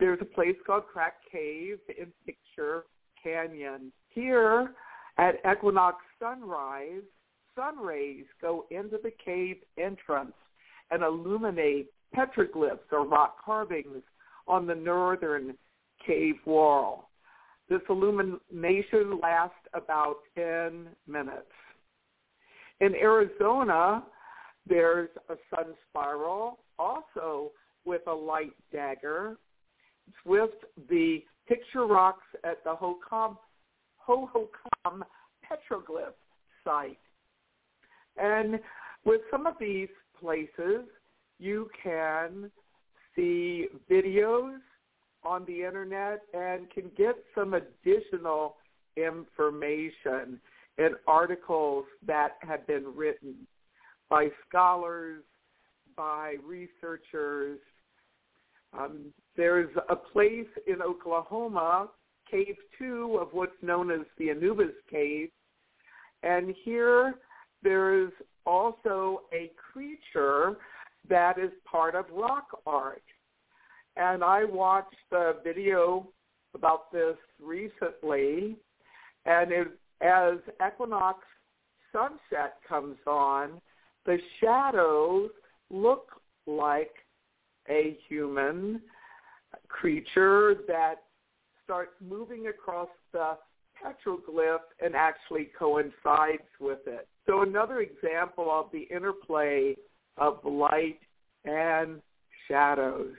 there's 0.00 0.18
a 0.22 0.24
place 0.24 0.56
called 0.66 0.84
Crack 0.90 1.16
Cave 1.30 1.78
in 1.98 2.06
Picture 2.24 2.84
Canyon. 3.22 3.92
Here 4.08 4.72
at 5.18 5.34
equinox 5.50 5.96
sunrise, 6.18 7.02
sun 7.54 7.78
rays 7.78 8.24
go 8.40 8.64
into 8.70 8.98
the 9.02 9.12
cave 9.22 9.56
entrance 9.78 10.32
and 10.90 11.02
illuminate 11.02 11.88
petroglyphs 12.14 12.92
or 12.92 13.06
rock 13.06 13.44
carvings 13.44 14.02
on 14.48 14.66
the 14.66 14.74
northern 14.74 15.54
cave 16.06 16.36
wall. 16.46 17.10
This 17.68 17.80
illumination 17.90 19.18
lasts 19.20 19.56
about 19.74 20.16
10 20.34 20.86
minutes. 21.06 21.50
In 22.80 22.94
Arizona, 22.94 24.04
there's 24.66 25.08
a 25.28 25.34
sun 25.50 25.74
spiral, 25.88 26.58
also 26.78 27.52
with 27.84 28.02
a 28.06 28.12
light 28.12 28.52
dagger. 28.72 29.36
It's 30.08 30.16
with 30.24 30.50
the 30.88 31.22
picture 31.48 31.86
rocks 31.86 32.26
at 32.44 32.62
the 32.64 32.74
Hohokam, 32.74 33.36
Hohokam 34.06 35.02
petroglyph 35.44 36.14
site. 36.64 36.98
And 38.16 38.60
with 39.04 39.20
some 39.30 39.46
of 39.46 39.54
these 39.60 39.88
places, 40.20 40.86
you 41.38 41.70
can 41.82 42.50
see 43.14 43.66
videos 43.90 44.58
on 45.24 45.44
the 45.46 45.64
internet 45.64 46.22
and 46.34 46.70
can 46.70 46.90
get 46.96 47.16
some 47.34 47.54
additional 47.54 48.56
information 48.96 50.40
in 50.78 50.90
articles 51.06 51.84
that 52.06 52.36
have 52.40 52.66
been 52.66 52.84
written 52.94 53.34
by 54.08 54.28
scholars, 54.48 55.22
by 55.96 56.36
researchers. 56.44 57.58
Um, 58.78 59.12
there's 59.36 59.70
a 59.88 59.96
place 59.96 60.46
in 60.66 60.82
Oklahoma, 60.82 61.88
Cave 62.30 62.56
2 62.78 63.18
of 63.20 63.28
what's 63.32 63.52
known 63.62 63.90
as 63.90 64.00
the 64.18 64.30
Anubis 64.30 64.74
Cave, 64.90 65.30
and 66.22 66.54
here 66.64 67.14
there 67.62 68.02
is 68.02 68.10
also 68.44 69.22
a 69.32 69.50
creature 69.72 70.56
that 71.08 71.38
is 71.38 71.50
part 71.64 71.94
of 71.94 72.04
rock 72.12 72.46
art. 72.66 73.02
And 73.96 74.22
I 74.22 74.44
watched 74.44 74.94
a 75.12 75.32
video 75.42 76.08
about 76.54 76.92
this 76.92 77.16
recently, 77.42 78.56
and 79.24 79.52
it, 79.52 79.68
as 80.00 80.34
equinox 80.66 81.20
sunset 81.92 82.56
comes 82.68 82.98
on, 83.06 83.60
the 84.04 84.18
shadows 84.40 85.30
look 85.70 86.10
like 86.46 86.94
a 87.68 87.98
human 88.08 88.80
creature 89.68 90.56
that 90.68 90.96
starts 91.64 91.92
moving 92.00 92.46
across 92.46 92.88
the 93.12 93.36
petroglyph 93.82 94.58
and 94.80 94.94
actually 94.94 95.50
coincides 95.58 96.42
with 96.60 96.78
it. 96.86 97.08
So 97.26 97.42
another 97.42 97.80
example 97.80 98.50
of 98.50 98.66
the 98.72 98.82
interplay 98.94 99.74
of 100.16 100.38
light 100.44 101.00
and 101.44 102.00
shadows. 102.48 103.14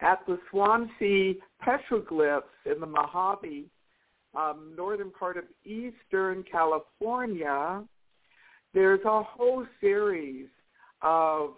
At 0.00 0.20
the 0.26 0.38
Swansea 0.50 1.34
petroglyphs 1.66 2.42
in 2.66 2.80
the 2.80 2.86
Mojave, 2.86 3.66
um, 4.36 4.72
northern 4.76 5.10
part 5.10 5.36
of 5.36 5.44
eastern 5.64 6.44
California, 6.50 7.82
there's 8.74 9.00
a 9.04 9.22
whole 9.22 9.64
series 9.80 10.48
of 11.02 11.54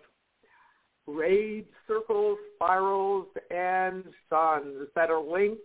rayed 1.06 1.66
circles, 1.86 2.38
spirals, 2.54 3.26
and 3.50 4.04
suns 4.30 4.88
that 4.94 5.10
are 5.10 5.22
linked 5.22 5.62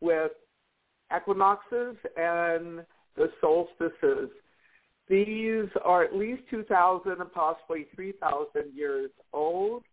with 0.00 0.32
equinoxes 1.14 1.96
and 2.16 2.84
the 3.16 3.30
solstices. 3.40 4.30
These 5.08 5.68
are 5.84 6.02
at 6.02 6.16
least 6.16 6.42
2,000 6.50 7.12
and 7.12 7.32
possibly 7.32 7.86
3,000 7.94 8.74
years 8.74 9.10
old. 9.32 9.84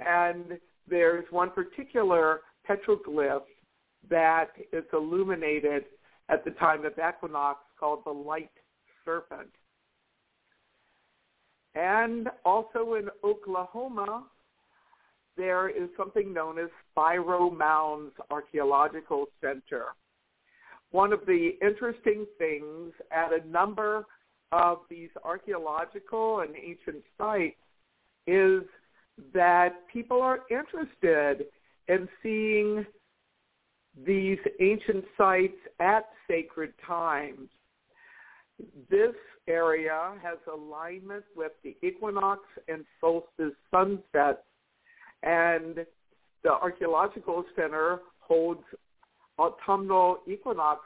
And 0.00 0.58
there's 0.88 1.24
one 1.30 1.50
particular 1.50 2.40
petroglyph 2.68 3.42
that 4.10 4.48
is 4.72 4.84
illuminated 4.92 5.84
at 6.28 6.44
the 6.44 6.50
time 6.52 6.84
of 6.84 6.92
equinox 6.92 7.60
called 7.78 8.00
the 8.04 8.10
light 8.10 8.50
serpent. 9.04 9.50
And 11.74 12.28
also 12.44 12.94
in 12.94 13.08
Oklahoma, 13.24 14.24
there 15.36 15.68
is 15.68 15.88
something 15.96 16.32
known 16.32 16.58
as 16.58 16.68
Spiro 16.90 17.50
Mounds 17.50 18.12
Archaeological 18.30 19.26
Center. 19.40 19.86
One 20.90 21.12
of 21.12 21.20
the 21.26 21.50
interesting 21.62 22.26
things 22.38 22.92
at 23.12 23.32
a 23.32 23.46
number 23.46 24.06
of 24.52 24.78
these 24.88 25.10
archaeological 25.24 26.40
and 26.40 26.54
ancient 26.56 27.04
sites 27.16 27.56
is 28.26 28.62
that 29.32 29.86
people 29.92 30.20
are 30.20 30.40
interested 30.50 31.46
in 31.88 32.08
seeing 32.22 32.84
these 34.06 34.38
ancient 34.60 35.04
sites 35.16 35.56
at 35.80 36.04
sacred 36.28 36.72
times. 36.86 37.48
This 38.90 39.14
area 39.46 40.14
has 40.22 40.38
alignment 40.52 41.24
with 41.36 41.52
the 41.62 41.76
equinox 41.82 42.40
and 42.68 42.84
solstice 43.00 43.54
sunsets, 43.70 44.42
and 45.22 45.86
the 46.42 46.50
Archaeological 46.50 47.44
Center 47.56 48.00
holds 48.20 48.62
autumnal 49.38 50.18
equinox 50.26 50.80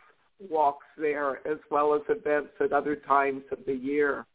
walks 0.51 0.87
there 0.99 1.47
as 1.47 1.59
well 1.71 1.95
as 1.95 2.03
events 2.09 2.51
at 2.61 2.73
other 2.73 2.97
times 2.97 3.43
of 3.51 3.59
the 3.67 3.75
year. 3.75 4.27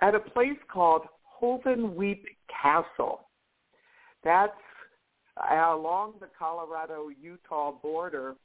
At 0.00 0.14
a 0.14 0.20
place 0.20 0.58
called 0.72 1.02
Hovenweep 1.40 2.24
Castle, 2.62 3.20
that's 4.24 4.52
along 5.36 6.14
the 6.20 6.28
Colorado-Utah 6.38 7.72
border, 7.82 8.36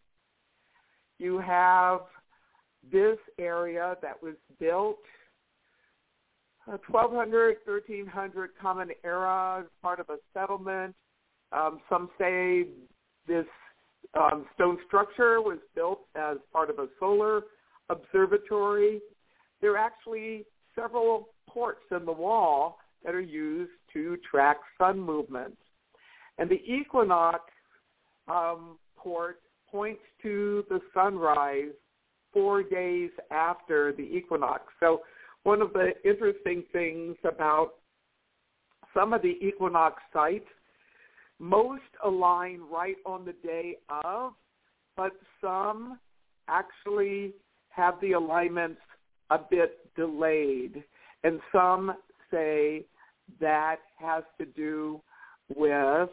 you 1.19 1.39
have 1.39 2.01
this 2.91 3.17
area 3.39 3.95
that 4.01 4.21
was 4.21 4.35
built 4.59 4.99
1200, 6.65 7.51
uh, 7.51 7.59
1300 7.65 8.51
Common 8.61 8.89
Era 9.03 9.65
part 9.81 9.99
of 9.99 10.09
a 10.09 10.17
settlement. 10.33 10.95
Um, 11.51 11.79
some 11.89 12.09
say 12.17 12.67
this 13.27 13.45
um, 14.17 14.45
stone 14.55 14.77
structure 14.85 15.41
was 15.41 15.59
built 15.75 16.01
as 16.15 16.37
part 16.51 16.69
of 16.69 16.79
a 16.79 16.87
solar 16.99 17.43
observatory. 17.89 18.99
There 19.61 19.73
are 19.73 19.77
actually 19.77 20.45
several 20.75 21.29
ports 21.49 21.81
in 21.91 22.05
the 22.05 22.11
wall 22.11 22.79
that 23.03 23.15
are 23.15 23.21
used 23.21 23.71
to 23.93 24.17
track 24.29 24.57
sun 24.77 24.99
movements. 24.99 25.57
And 26.37 26.49
the 26.49 26.61
equinox 26.65 27.41
um, 28.27 28.77
port 28.95 29.39
points 29.71 30.01
to 30.21 30.63
the 30.69 30.79
sunrise 30.93 31.71
four 32.33 32.63
days 32.63 33.09
after 33.31 33.93
the 33.93 34.03
equinox. 34.03 34.63
So 34.79 35.01
one 35.43 35.61
of 35.61 35.73
the 35.73 35.91
interesting 36.03 36.63
things 36.71 37.15
about 37.23 37.71
some 38.93 39.13
of 39.13 39.21
the 39.21 39.37
equinox 39.41 40.01
sites, 40.13 40.45
most 41.39 41.83
align 42.03 42.61
right 42.71 42.97
on 43.05 43.25
the 43.25 43.33
day 43.47 43.77
of, 44.03 44.33
but 44.95 45.11
some 45.39 45.99
actually 46.47 47.33
have 47.69 47.95
the 48.01 48.13
alignments 48.13 48.81
a 49.29 49.37
bit 49.37 49.93
delayed. 49.95 50.83
And 51.23 51.39
some 51.51 51.93
say 52.31 52.85
that 53.39 53.77
has 53.99 54.23
to 54.39 54.45
do 54.45 55.01
with 55.55 56.09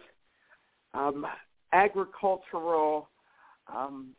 um, 0.94 1.26
agricultural 1.72 3.08
um, 3.74 4.10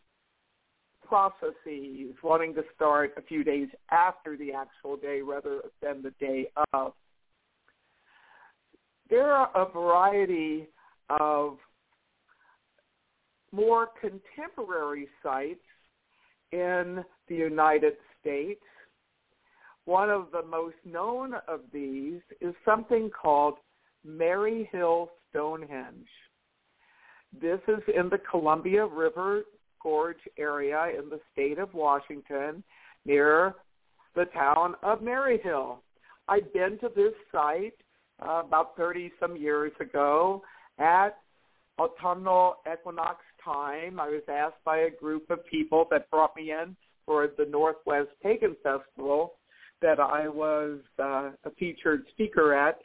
processes 1.07 2.15
wanting 2.23 2.53
to 2.53 2.63
start 2.75 3.13
a 3.17 3.21
few 3.21 3.43
days 3.43 3.67
after 3.91 4.35
the 4.37 4.51
actual 4.51 4.97
day 4.97 5.21
rather 5.21 5.61
than 5.81 6.01
the 6.01 6.11
day 6.19 6.47
of. 6.73 6.93
There 9.09 9.31
are 9.31 9.49
a 9.55 9.71
variety 9.71 10.67
of 11.09 11.57
more 13.51 13.89
contemporary 14.01 15.07
sites 15.21 15.59
in 16.51 17.03
the 17.27 17.35
United 17.35 17.93
States. 18.19 18.61
One 19.85 20.09
of 20.09 20.27
the 20.31 20.43
most 20.43 20.75
known 20.83 21.35
of 21.47 21.61
these 21.71 22.21
is 22.41 22.55
something 22.65 23.09
called 23.09 23.55
Maryhill 24.05 25.09
Stonehenge. 25.29 26.07
This 27.41 27.59
is 27.67 27.81
in 27.95 28.09
the 28.09 28.19
Columbia 28.29 28.85
River 28.85 29.43
Gorge 29.81 30.17
area 30.37 30.87
in 30.97 31.09
the 31.09 31.19
state 31.33 31.59
of 31.59 31.73
Washington 31.73 32.63
near 33.05 33.55
the 34.15 34.25
town 34.25 34.75
of 34.83 34.99
Maryhill. 34.99 35.77
I've 36.27 36.51
been 36.53 36.77
to 36.79 36.89
this 36.95 37.13
site 37.31 37.75
uh, 38.25 38.43
about 38.45 38.77
30 38.77 39.11
some 39.19 39.35
years 39.35 39.71
ago 39.79 40.43
at 40.79 41.17
autumnal 41.77 42.57
equinox 42.71 43.19
time. 43.43 43.99
I 43.99 44.09
was 44.09 44.23
asked 44.29 44.63
by 44.63 44.77
a 44.79 44.89
group 44.89 45.29
of 45.29 45.45
people 45.45 45.85
that 45.91 46.09
brought 46.09 46.35
me 46.35 46.51
in 46.51 46.75
for 47.05 47.27
the 47.37 47.45
Northwest 47.45 48.09
Pagan 48.23 48.55
Festival 48.63 49.33
that 49.81 49.99
I 49.99 50.27
was 50.27 50.79
uh, 50.99 51.31
a 51.43 51.51
featured 51.59 52.05
speaker 52.11 52.53
at 52.53 52.79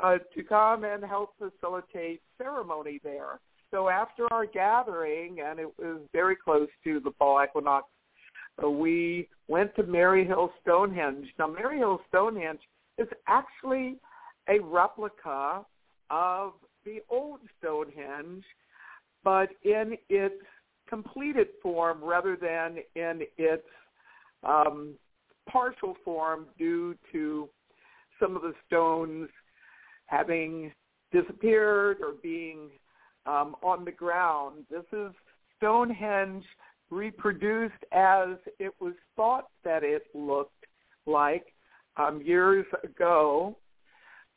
uh, 0.00 0.18
to 0.36 0.42
come 0.44 0.84
and 0.84 1.04
help 1.04 1.34
facilitate 1.38 2.22
ceremony 2.38 3.00
there. 3.02 3.40
So 3.70 3.88
after 3.88 4.32
our 4.32 4.46
gathering, 4.46 5.40
and 5.40 5.58
it 5.58 5.68
was 5.78 6.00
very 6.12 6.36
close 6.36 6.68
to 6.84 7.00
the 7.00 7.10
fall 7.18 7.42
equinox, 7.42 7.86
uh, 8.62 8.70
we 8.70 9.28
went 9.46 9.74
to 9.76 9.82
Maryhill 9.82 10.50
Stonehenge. 10.62 11.26
Now, 11.38 11.48
Maryhill 11.48 11.98
Stonehenge 12.08 12.60
is 12.96 13.08
actually 13.26 13.96
a 14.48 14.58
replica 14.60 15.64
of 16.10 16.54
the 16.84 17.00
old 17.10 17.40
Stonehenge, 17.58 18.44
but 19.22 19.50
in 19.62 19.96
its 20.08 20.42
completed 20.88 21.48
form 21.62 22.02
rather 22.02 22.36
than 22.36 22.78
in 22.94 23.22
its 23.36 23.66
um, 24.42 24.94
partial 25.50 25.94
form 26.04 26.46
due 26.58 26.96
to 27.12 27.48
some 28.20 28.34
of 28.34 28.42
the 28.42 28.54
stones 28.66 29.28
having 30.06 30.72
disappeared 31.12 31.98
or 32.00 32.14
being 32.22 32.70
um, 33.28 33.54
on 33.62 33.84
the 33.84 33.92
ground. 33.92 34.64
This 34.70 34.84
is 34.92 35.12
Stonehenge 35.58 36.44
reproduced 36.90 37.84
as 37.92 38.30
it 38.58 38.72
was 38.80 38.94
thought 39.14 39.48
that 39.64 39.84
it 39.84 40.04
looked 40.14 40.64
like 41.06 41.52
um, 41.98 42.22
years 42.24 42.64
ago. 42.82 43.56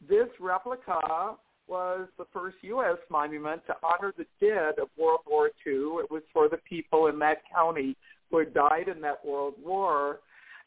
This 0.07 0.27
replica 0.39 1.35
was 1.67 2.09
the 2.17 2.25
first 2.33 2.57
U.S. 2.63 2.97
monument 3.09 3.61
to 3.67 3.75
honor 3.81 4.13
the 4.17 4.25
dead 4.45 4.81
of 4.81 4.89
World 4.97 5.21
War 5.25 5.47
II. 5.65 6.01
It 6.03 6.11
was 6.11 6.23
for 6.33 6.49
the 6.49 6.57
people 6.67 7.07
in 7.07 7.17
that 7.19 7.37
county 7.53 7.95
who 8.29 8.39
had 8.39 8.53
died 8.53 8.89
in 8.93 8.99
that 9.01 9.23
World 9.25 9.53
War. 9.63 10.19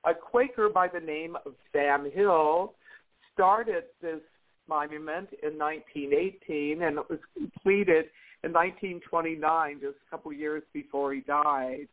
A 0.04 0.14
Quaker 0.14 0.70
by 0.70 0.88
the 0.88 1.00
name 1.00 1.37
of 1.44 1.54
Sam 1.72 2.10
Hill 2.10 2.74
started 3.34 3.84
this 4.00 4.20
monument 4.68 5.29
in 5.42 5.59
1918, 5.59 6.83
and 6.83 6.98
it 6.98 7.11
was 7.11 7.18
completed 7.37 8.07
in 8.42 8.53
1929, 8.53 9.81
just 9.81 9.96
a 10.07 10.11
couple 10.11 10.33
years 10.33 10.62
before 10.72 11.12
he 11.14 11.20
died. 11.20 11.88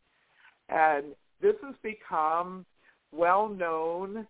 And 0.69 1.13
this 1.41 1.55
has 1.63 1.75
become 1.81 2.65
well 3.11 3.49
known 3.49 4.27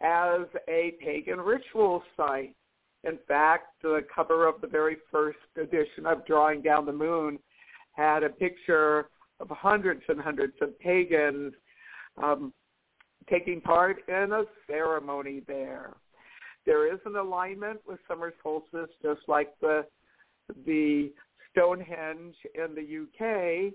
as 0.00 0.40
a 0.68 0.94
pagan 1.00 1.40
ritual 1.40 2.02
site. 2.16 2.54
In 3.04 3.18
fact, 3.26 3.82
the 3.82 4.04
cover 4.14 4.46
of 4.46 4.60
the 4.60 4.66
very 4.66 4.96
first 5.10 5.38
edition 5.56 6.06
of 6.06 6.26
Drawing 6.26 6.62
Down 6.62 6.86
the 6.86 6.92
Moon 6.92 7.38
had 7.92 8.22
a 8.22 8.28
picture 8.28 9.08
of 9.40 9.48
hundreds 9.50 10.02
and 10.08 10.20
hundreds 10.20 10.54
of 10.60 10.78
pagans 10.78 11.52
um, 12.22 12.52
taking 13.28 13.60
part 13.60 13.98
in 14.08 14.32
a 14.32 14.44
ceremony 14.66 15.42
there. 15.46 15.94
There 16.64 16.92
is 16.92 17.00
an 17.06 17.16
alignment 17.16 17.80
with 17.86 17.98
summer 18.06 18.32
solstice, 18.42 18.90
just 19.02 19.20
like 19.28 19.48
the 19.60 19.86
the 20.66 21.12
Stonehenge 21.50 22.34
in 22.54 22.74
the 22.74 23.02
UK, 23.02 23.72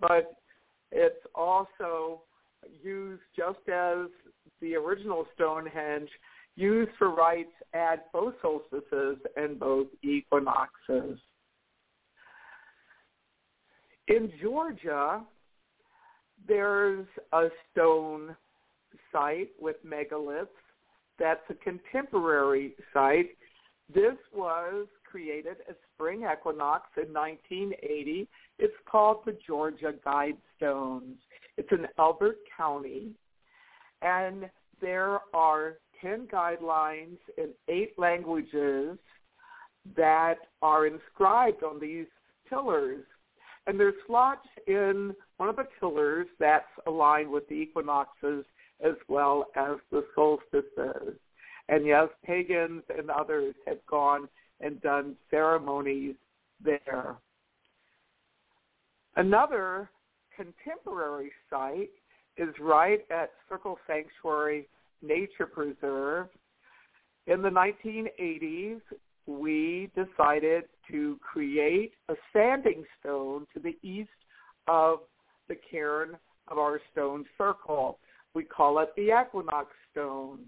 but 0.00 0.34
it's 0.92 1.24
also 1.34 2.22
used 2.82 3.22
just 3.36 3.68
as 3.68 4.06
the 4.60 4.74
original 4.74 5.26
Stonehenge, 5.34 6.10
used 6.56 6.90
for 6.98 7.14
rites 7.14 7.52
at 7.72 8.12
both 8.12 8.34
solstices 8.42 9.16
and 9.36 9.58
both 9.58 9.86
equinoxes. 10.02 11.18
In 14.08 14.30
Georgia, 14.42 15.22
there's 16.46 17.06
a 17.32 17.46
stone 17.70 18.36
site 19.12 19.50
with 19.60 19.76
megaliths 19.86 20.48
that's 21.20 21.42
a 21.50 21.54
contemporary 21.54 22.74
site. 22.92 23.30
This 23.94 24.16
was 24.34 24.86
created 25.04 25.56
at 25.68 25.76
spring 25.94 26.22
equinox 26.22 26.84
in 26.96 27.12
1980. 27.12 28.28
It's 28.58 28.72
called 28.90 29.18
the 29.26 29.36
Georgia 29.46 29.92
Guidestones. 30.04 31.16
It's 31.56 31.70
in 31.70 31.86
Elbert 31.98 32.38
County, 32.56 33.10
and 34.02 34.48
there 34.80 35.18
are 35.34 35.74
10 36.00 36.28
guidelines 36.32 37.18
in 37.36 37.50
eight 37.68 37.98
languages 37.98 38.96
that 39.96 40.36
are 40.62 40.86
inscribed 40.86 41.62
on 41.62 41.78
these 41.78 42.06
pillars. 42.48 43.04
And 43.66 43.78
there's 43.78 43.94
slots 44.06 44.46
in 44.66 45.14
one 45.36 45.48
of 45.48 45.56
the 45.56 45.66
pillars 45.78 46.26
that's 46.38 46.64
aligned 46.86 47.30
with 47.30 47.46
the 47.48 47.54
equinoxes 47.54 48.44
as 48.84 48.94
well 49.08 49.46
as 49.56 49.76
the 49.90 50.04
solstices. 50.14 51.14
And 51.68 51.86
yes, 51.86 52.08
pagans 52.24 52.82
and 52.96 53.10
others 53.10 53.54
have 53.66 53.78
gone 53.88 54.28
and 54.60 54.80
done 54.82 55.16
ceremonies 55.30 56.16
there. 56.62 57.16
Another 59.16 59.90
contemporary 60.36 61.30
site 61.48 61.90
is 62.36 62.48
right 62.60 63.00
at 63.10 63.30
Circle 63.48 63.78
Sanctuary 63.86 64.68
Nature 65.02 65.46
Preserve. 65.46 66.28
In 67.26 67.42
the 67.42 67.48
1980s, 67.50 68.80
we 69.26 69.90
decided 69.94 70.64
to 70.90 71.18
create 71.20 71.92
a 72.08 72.14
standing 72.30 72.84
stone 72.98 73.46
to 73.54 73.60
the 73.60 73.76
east 73.82 74.10
of 74.66 75.00
the 75.48 75.56
cairn 75.70 76.16
of 76.48 76.58
our 76.58 76.80
stone 76.92 77.24
circle. 77.36 77.98
We 78.34 78.44
call 78.44 78.78
it 78.80 78.90
the 78.96 79.18
Equinox 79.20 79.68
Stone. 79.92 80.40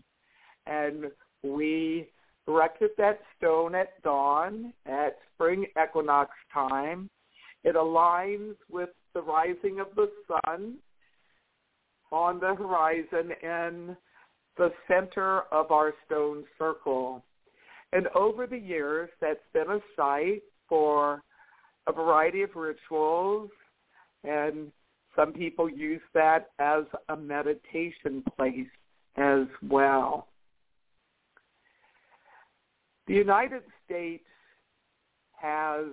And 0.67 1.07
we 1.43 2.09
erected 2.47 2.91
that 2.99 3.21
stone 3.37 3.75
at 3.75 4.01
dawn 4.03 4.73
at 4.87 5.19
spring 5.35 5.67
equinox 5.83 6.31
time. 6.53 7.09
It 7.65 7.77
aligns 7.77 8.57
with 8.71 8.91
the 9.15 9.23
rising 9.23 9.81
of 9.81 9.89
the 9.95 10.11
sun 10.27 10.77
on 12.11 12.41
the 12.41 12.55
horizon 12.55 13.33
in 13.43 13.97
the 14.57 14.71
center 14.87 15.43
of 15.53 15.71
our 15.71 15.93
stone 16.07 16.45
circle. 16.59 17.25
And 17.93 18.09
over 18.15 18.47
the 18.47 18.59
years, 18.59 19.11
that's 19.21 19.41
been 19.53 19.71
a 19.71 19.81
site 19.97 20.43
for 20.69 21.23
a 21.87 21.93
variety 21.93 22.43
of 22.43 22.55
rituals, 22.55 23.51
and 24.25 24.71
some 25.15 25.33
people 25.33 25.69
use 25.69 26.01
that 26.15 26.51
as 26.59 26.85
a 27.09 27.17
meditation 27.17 28.23
place 28.37 28.67
as 29.17 29.47
well. 29.69 30.29
The 33.07 33.15
United 33.15 33.63
States 33.85 34.25
has 35.35 35.87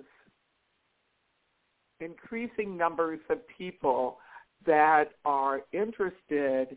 increasing 2.00 2.76
numbers 2.76 3.20
of 3.28 3.38
people 3.58 4.18
that 4.64 5.10
are 5.24 5.60
interested 5.72 6.76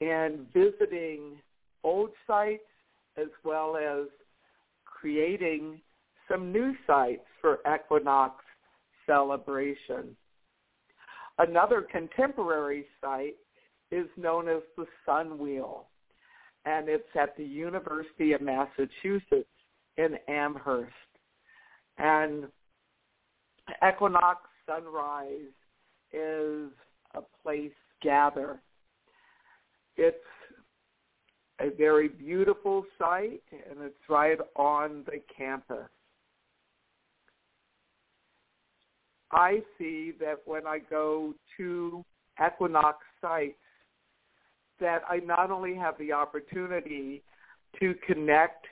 in 0.00 0.46
visiting 0.52 1.36
old 1.84 2.10
sites 2.26 2.62
as 3.16 3.28
well 3.44 3.76
as 3.76 4.08
creating 4.84 5.80
some 6.28 6.52
new 6.52 6.74
sites 6.86 7.24
for 7.40 7.58
equinox 7.72 8.44
celebration. 9.06 10.16
Another 11.38 11.82
contemporary 11.82 12.86
site 13.00 13.36
is 13.90 14.06
known 14.16 14.48
as 14.48 14.62
the 14.76 14.86
Sun 15.04 15.38
Wheel, 15.38 15.86
and 16.64 16.88
it's 16.88 17.04
at 17.18 17.36
the 17.36 17.44
University 17.44 18.32
of 18.32 18.40
Massachusetts 18.40 19.48
in 19.96 20.16
Amherst. 20.28 20.92
And 21.98 22.44
equinox 23.86 24.40
sunrise 24.66 25.52
is 26.12 26.70
a 27.14 27.22
place 27.42 27.72
gather. 28.02 28.60
It's 29.96 30.16
a 31.60 31.70
very 31.70 32.08
beautiful 32.08 32.84
site, 32.98 33.42
and 33.52 33.80
it's 33.82 33.94
right 34.08 34.38
on 34.56 35.04
the 35.06 35.20
campus. 35.36 35.88
I 39.32 39.62
see 39.78 40.12
that 40.20 40.40
when 40.44 40.66
I 40.66 40.78
go 40.78 41.34
to 41.56 42.04
Equinox 42.44 42.98
sites, 43.20 43.54
that 44.80 45.02
I 45.08 45.18
not 45.18 45.50
only 45.50 45.74
have 45.74 45.96
the 45.98 46.12
opportunity 46.12 47.22
to 47.80 47.94
connect 48.06 48.66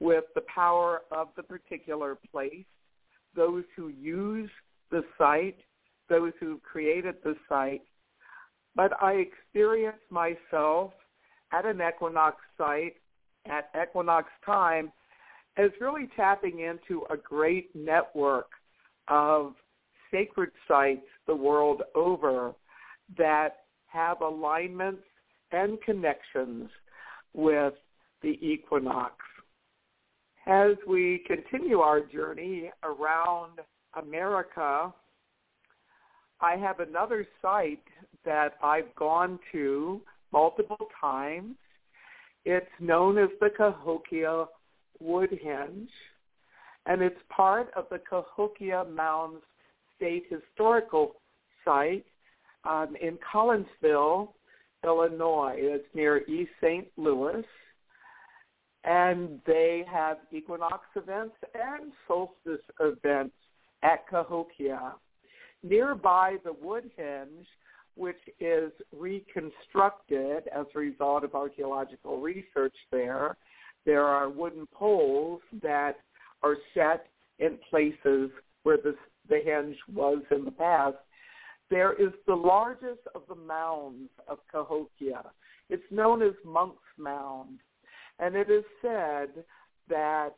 with 0.00 0.24
the 0.34 0.42
power 0.42 1.02
of 1.10 1.28
the 1.36 1.42
particular 1.42 2.18
place, 2.30 2.64
those 3.34 3.64
who 3.74 3.88
use 3.88 4.50
the 4.90 5.02
site, 5.18 5.58
those 6.08 6.32
who 6.40 6.60
created 6.60 7.16
the 7.24 7.34
site, 7.48 7.82
but 8.74 8.92
I 9.02 9.14
experience 9.14 9.98
myself 10.10 10.92
at 11.52 11.64
an 11.64 11.80
equinox 11.80 12.36
site 12.58 12.96
at 13.46 13.70
equinox 13.80 14.28
time 14.44 14.92
as 15.56 15.70
really 15.80 16.08
tapping 16.14 16.60
into 16.60 17.04
a 17.10 17.16
great 17.16 17.74
network 17.74 18.48
of 19.08 19.54
sacred 20.10 20.50
sites 20.66 21.06
the 21.26 21.34
world 21.34 21.82
over 21.94 22.54
that 23.16 23.64
have 23.86 24.20
alignments 24.20 25.02
and 25.52 25.80
connections 25.82 26.68
with 27.32 27.74
the 28.22 28.38
equinox. 28.40 29.14
As 30.46 30.72
we 30.86 31.24
continue 31.26 31.80
our 31.80 32.00
journey 32.00 32.70
around 32.82 33.60
America, 33.94 34.92
I 36.40 36.56
have 36.56 36.80
another 36.80 37.26
site 37.42 37.82
that 38.24 38.54
I've 38.62 38.94
gone 38.94 39.38
to 39.52 40.00
multiple 40.32 40.88
times. 41.00 41.56
It's 42.44 42.66
known 42.78 43.18
as 43.18 43.30
the 43.40 43.50
Cahokia 43.56 44.46
Woodhenge, 45.02 45.88
and 46.86 47.02
it's 47.02 47.20
part 47.28 47.70
of 47.74 47.86
the 47.90 47.98
Cahokia 47.98 48.84
Mounds 48.84 49.42
State 49.96 50.24
Historical 50.30 51.16
Site 51.64 52.06
um, 52.64 52.96
in 53.00 53.18
Collinsville, 53.32 54.28
Illinois. 54.84 55.54
It's 55.56 55.86
near 55.94 56.18
East 56.28 56.50
St. 56.62 56.86
Louis. 56.96 57.44
And 58.84 59.40
they 59.46 59.84
have 59.90 60.18
equinox 60.30 60.84
events 60.94 61.34
and 61.54 61.92
solstice 62.06 62.64
events 62.80 63.34
at 63.82 64.06
Cahokia. 64.08 64.94
Nearby 65.62 66.36
the 66.44 66.52
Woodhenge, 66.52 67.46
which 67.96 68.20
is 68.38 68.70
reconstructed 68.96 70.48
as 70.54 70.66
a 70.74 70.78
result 70.78 71.24
of 71.24 71.34
archaeological 71.34 72.20
research 72.20 72.74
there, 72.92 73.36
there 73.84 74.04
are 74.04 74.28
wooden 74.28 74.66
poles 74.72 75.40
that 75.62 75.96
are 76.42 76.56
set 76.74 77.06
in 77.38 77.58
places 77.70 78.30
where 78.62 78.76
the, 78.76 78.94
the 79.28 79.40
henge 79.46 79.76
was 79.92 80.22
in 80.30 80.44
the 80.44 80.50
past. 80.50 80.96
There 81.70 81.92
is 81.94 82.12
the 82.26 82.34
largest 82.34 83.00
of 83.14 83.22
the 83.28 83.34
mounds 83.34 84.10
of 84.28 84.38
Cahokia. 84.50 85.24
It's 85.68 85.82
known 85.90 86.22
as 86.22 86.34
Monk's 86.44 86.78
Mound. 86.96 87.58
And 88.18 88.34
it 88.34 88.50
is 88.50 88.64
said 88.80 89.44
that 89.88 90.34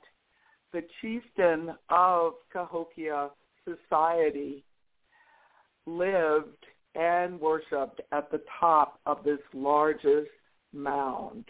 the 0.73 0.83
chieftain 1.01 1.75
of 1.91 2.33
Cahokia 2.53 3.31
society 3.65 4.65
lived 5.87 6.67
and 6.95 7.41
worshipped 7.41 8.01
at 8.13 8.31
the 8.31 8.43
top 8.59 9.01
of 9.07 9.23
this 9.25 9.39
largest 9.55 10.31
mound. 10.73 11.45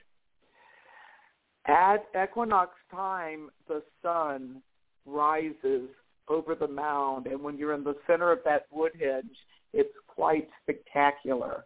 At 1.67 2.07
equinox 2.21 2.73
time, 2.91 3.51
the 3.67 3.83
sun 4.03 4.63
rises 5.05 5.89
over 6.31 6.55
the 6.55 6.69
mound, 6.69 7.27
and 7.27 7.43
when 7.43 7.57
you're 7.57 7.75
in 7.75 7.85
the 7.85 7.97
center 8.07 8.33
of 8.33 8.41
that 8.45 8.67
wood 8.71 8.93
henge, 9.01 9.37
it's 9.73 9.95
quite 10.07 10.49
spectacular 10.63 11.65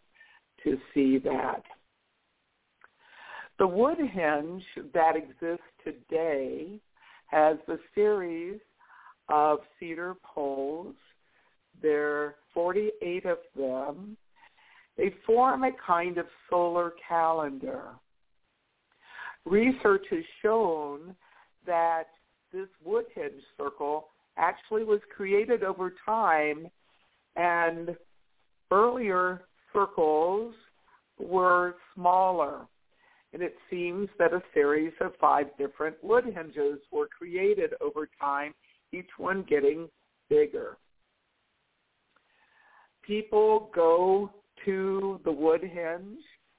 to 0.64 0.76
see 0.92 1.18
that. 1.18 1.62
The 3.58 3.66
wood 3.66 3.98
henge 3.98 4.62
that 4.94 5.14
exists 5.16 5.64
today 5.84 6.80
has 7.26 7.56
a 7.68 7.76
series 7.94 8.60
of 9.28 9.58
cedar 9.78 10.14
poles. 10.22 10.94
There 11.80 12.22
are 12.22 12.34
48 12.54 13.24
of 13.26 13.38
them. 13.56 14.16
They 14.96 15.14
form 15.26 15.64
a 15.64 15.70
kind 15.86 16.18
of 16.18 16.26
solar 16.50 16.92
calendar. 17.08 17.90
Research 19.44 20.04
has 20.10 20.24
shown 20.42 21.14
that 21.66 22.08
this 22.52 22.68
wood 22.84 23.06
henge 23.16 23.40
circle 23.56 24.08
actually 24.36 24.84
was 24.84 25.00
created 25.14 25.62
over 25.62 25.94
time 26.04 26.68
and 27.36 27.96
earlier 28.70 29.42
circles 29.72 30.54
were 31.18 31.74
smaller 31.94 32.66
and 33.32 33.42
it 33.42 33.54
seems 33.70 34.08
that 34.18 34.32
a 34.32 34.42
series 34.52 34.92
of 35.00 35.12
five 35.20 35.46
different 35.58 35.96
wood 36.02 36.24
henges 36.24 36.78
were 36.90 37.08
created 37.08 37.70
over 37.80 38.08
time, 38.20 38.52
each 38.92 39.08
one 39.16 39.44
getting 39.48 39.88
bigger. 40.28 40.76
People 43.02 43.70
go 43.74 44.30
to 44.64 45.18
the 45.24 45.32
wood 45.32 45.62
henge 45.62 46.18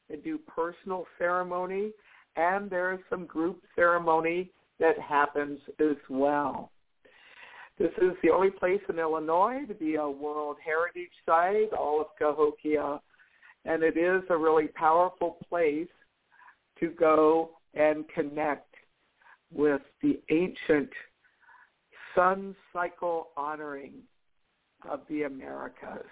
and 0.09 0.23
do 0.23 0.37
personal 0.39 1.05
ceremony, 1.17 1.91
and 2.35 2.69
there 2.69 2.93
is 2.93 2.99
some 3.09 3.25
group 3.25 3.61
ceremony 3.75 4.49
that 4.79 4.99
happens 4.99 5.59
as 5.79 5.95
well. 6.09 6.71
This 7.83 7.91
is 7.97 8.13
the 8.23 8.29
only 8.29 8.49
place 8.49 8.79
in 8.87 8.97
Illinois 8.97 9.65
to 9.67 9.73
be 9.73 9.95
a 9.95 10.09
World 10.09 10.55
Heritage 10.63 11.11
Site, 11.25 11.73
all 11.77 11.99
of 11.99 12.07
Cahokia, 12.17 13.01
and 13.65 13.83
it 13.83 13.97
is 13.97 14.23
a 14.29 14.37
really 14.37 14.69
powerful 14.69 15.37
place 15.49 15.89
to 16.79 16.87
go 16.91 17.49
and 17.73 18.05
connect 18.15 18.73
with 19.51 19.81
the 20.01 20.21
ancient 20.31 20.89
sun 22.15 22.55
cycle 22.71 23.31
honoring 23.35 23.95
of 24.89 25.01
the 25.09 25.23
Americas. 25.23 26.07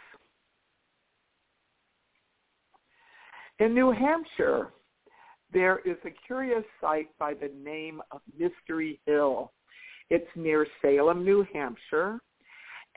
In 3.60 3.74
New 3.74 3.94
Hampshire, 3.94 4.74
there 5.54 5.80
is 5.86 5.96
a 6.04 6.12
curious 6.28 6.66
site 6.82 7.18
by 7.18 7.34
the 7.34 7.50
name 7.64 8.02
of 8.12 8.20
Mystery 8.38 9.00
Hill. 9.06 9.54
It's 10.12 10.28
near 10.36 10.68
Salem, 10.82 11.24
New 11.24 11.46
Hampshire, 11.54 12.20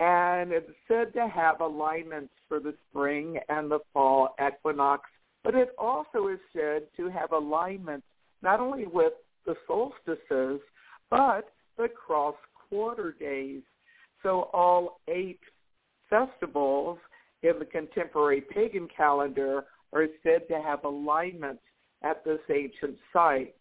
and 0.01 0.51
it's 0.51 0.69
said 0.89 1.13
to 1.15 1.29
have 1.29 1.61
alignments 1.61 2.33
for 2.49 2.59
the 2.59 2.75
spring 2.91 3.39
and 3.49 3.71
the 3.71 3.79
fall 3.93 4.35
equinox, 4.45 5.09
but 5.45 5.55
it 5.55 5.69
also 5.79 6.27
is 6.27 6.41
said 6.53 6.83
to 6.97 7.09
have 7.09 7.31
alignments 7.31 8.05
not 8.43 8.59
only 8.59 8.87
with 8.87 9.13
the 9.47 9.55
solstices, 9.65 10.61
but 11.09 11.53
the 11.79 11.87
cross 11.87 12.35
quarter 12.69 13.13
days. 13.13 13.63
So 14.25 14.51
all 14.53 14.99
eight 15.07 15.39
festivals 16.11 16.99
in 17.45 17.61
the 17.61 17.65
contemporary 17.65 18.41
pagan 18.41 18.89
calendar 18.89 19.67
are 19.93 20.07
said 20.25 20.49
to 20.49 20.61
have 20.61 20.83
alignments 20.83 21.63
at 22.03 22.25
this 22.25 22.41
ancient 22.53 22.97
site. 23.13 23.55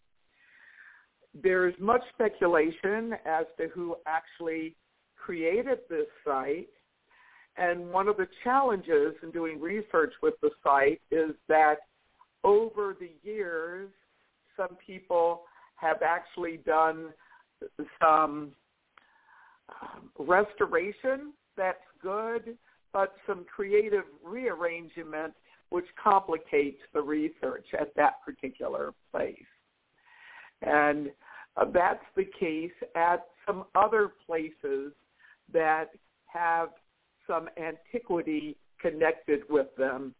There's 1.42 1.74
much 1.80 2.02
speculation 2.14 3.14
as 3.24 3.46
to 3.58 3.68
who 3.68 3.96
actually 4.06 4.76
created 5.16 5.78
this 5.88 6.06
site. 6.24 6.68
And 7.56 7.90
one 7.90 8.08
of 8.08 8.16
the 8.16 8.26
challenges 8.42 9.14
in 9.22 9.30
doing 9.30 9.60
research 9.60 10.12
with 10.22 10.34
the 10.42 10.50
site 10.62 11.00
is 11.10 11.30
that 11.48 11.76
over 12.42 12.96
the 12.98 13.10
years, 13.22 13.90
some 14.56 14.76
people 14.84 15.42
have 15.76 16.02
actually 16.02 16.58
done 16.58 17.12
some 18.00 18.52
um, 19.68 20.10
restoration 20.18 21.32
that's 21.56 21.78
good, 22.02 22.56
but 22.92 23.14
some 23.26 23.44
creative 23.44 24.04
rearrangement 24.24 25.32
which 25.70 25.86
complicates 26.02 26.78
the 26.92 27.00
research 27.00 27.66
at 27.78 27.94
that 27.96 28.24
particular 28.24 28.92
place. 29.10 29.34
And 30.62 31.10
uh, 31.56 31.64
that's 31.72 32.04
the 32.16 32.24
case 32.38 32.72
at 32.94 33.26
some 33.46 33.64
other 33.74 34.12
places 34.26 34.92
that 35.52 35.90
have 36.26 36.70
some 37.26 37.48
antiquity 37.56 38.56
connected 38.80 39.40
with 39.48 39.68
them. 39.76 40.14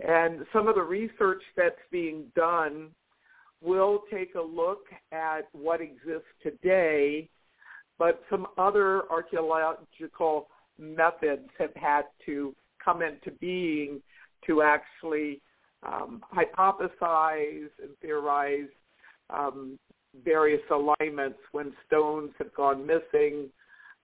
And 0.00 0.44
some 0.52 0.66
of 0.66 0.74
the 0.74 0.82
research 0.82 1.42
that's 1.56 1.76
being 1.90 2.24
done 2.34 2.90
will 3.62 4.02
take 4.12 4.34
a 4.34 4.40
look 4.40 4.86
at 5.12 5.42
what 5.52 5.80
exists 5.80 6.28
today, 6.42 7.28
but 7.98 8.20
some 8.28 8.46
other 8.58 9.10
archaeological 9.10 10.48
methods 10.78 11.48
have 11.58 11.74
had 11.76 12.02
to 12.26 12.54
come 12.84 13.02
into 13.02 13.30
being 13.40 14.02
to 14.46 14.62
actually 14.62 15.40
um, 15.82 16.22
hypothesize 16.34 17.68
and 17.82 17.90
theorize 18.02 18.68
um, 19.30 19.78
various 20.22 20.62
alignments 20.70 21.38
when 21.52 21.72
stones 21.86 22.30
have 22.38 22.54
gone 22.54 22.86
missing 22.86 23.48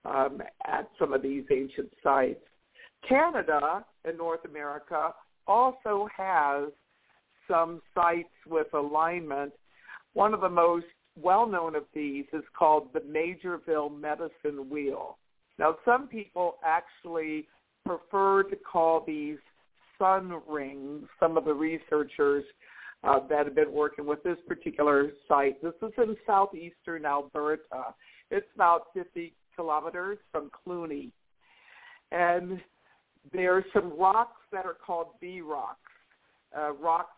um, 0.05 0.41
at 0.65 0.89
some 0.99 1.13
of 1.13 1.21
these 1.21 1.43
ancient 1.51 1.89
sites. 2.03 2.43
Canada 3.07 3.85
and 4.05 4.17
North 4.17 4.45
America 4.45 5.13
also 5.47 6.07
has 6.15 6.69
some 7.47 7.81
sites 7.93 8.29
with 8.47 8.67
alignment. 8.73 9.51
One 10.13 10.33
of 10.33 10.41
the 10.41 10.49
most 10.49 10.85
well-known 11.21 11.75
of 11.75 11.83
these 11.93 12.25
is 12.33 12.43
called 12.57 12.89
the 12.93 12.99
Majorville 12.99 13.99
Medicine 13.99 14.69
Wheel. 14.69 15.17
Now, 15.59 15.75
some 15.83 16.07
people 16.07 16.55
actually 16.65 17.47
prefer 17.85 18.43
to 18.43 18.55
call 18.55 19.03
these 19.05 19.37
sun 19.99 20.41
rings, 20.47 21.07
some 21.19 21.37
of 21.37 21.45
the 21.45 21.53
researchers 21.53 22.43
uh, 23.03 23.19
that 23.29 23.45
have 23.45 23.55
been 23.55 23.71
working 23.71 24.05
with 24.05 24.21
this 24.23 24.37
particular 24.47 25.11
site. 25.27 25.61
This 25.61 25.73
is 25.81 25.91
in 25.97 26.15
southeastern 26.25 27.05
Alberta. 27.05 27.95
It's 28.29 28.47
about 28.55 28.87
50 28.93 29.33
kilometers 29.55 30.19
from 30.31 30.51
Cluny. 30.63 31.11
And 32.11 32.61
there 33.33 33.55
are 33.55 33.65
some 33.73 33.97
rocks 33.97 34.41
that 34.51 34.65
are 34.65 34.75
called 34.85 35.07
V 35.19 35.41
rocks, 35.41 35.79
uh, 36.57 36.73
rocks 36.73 37.09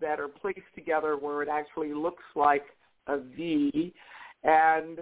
that 0.00 0.18
are 0.18 0.28
placed 0.28 0.60
together 0.74 1.16
where 1.16 1.42
it 1.42 1.48
actually 1.48 1.92
looks 1.92 2.22
like 2.34 2.64
a 3.06 3.18
V. 3.18 3.92
And 4.42 5.00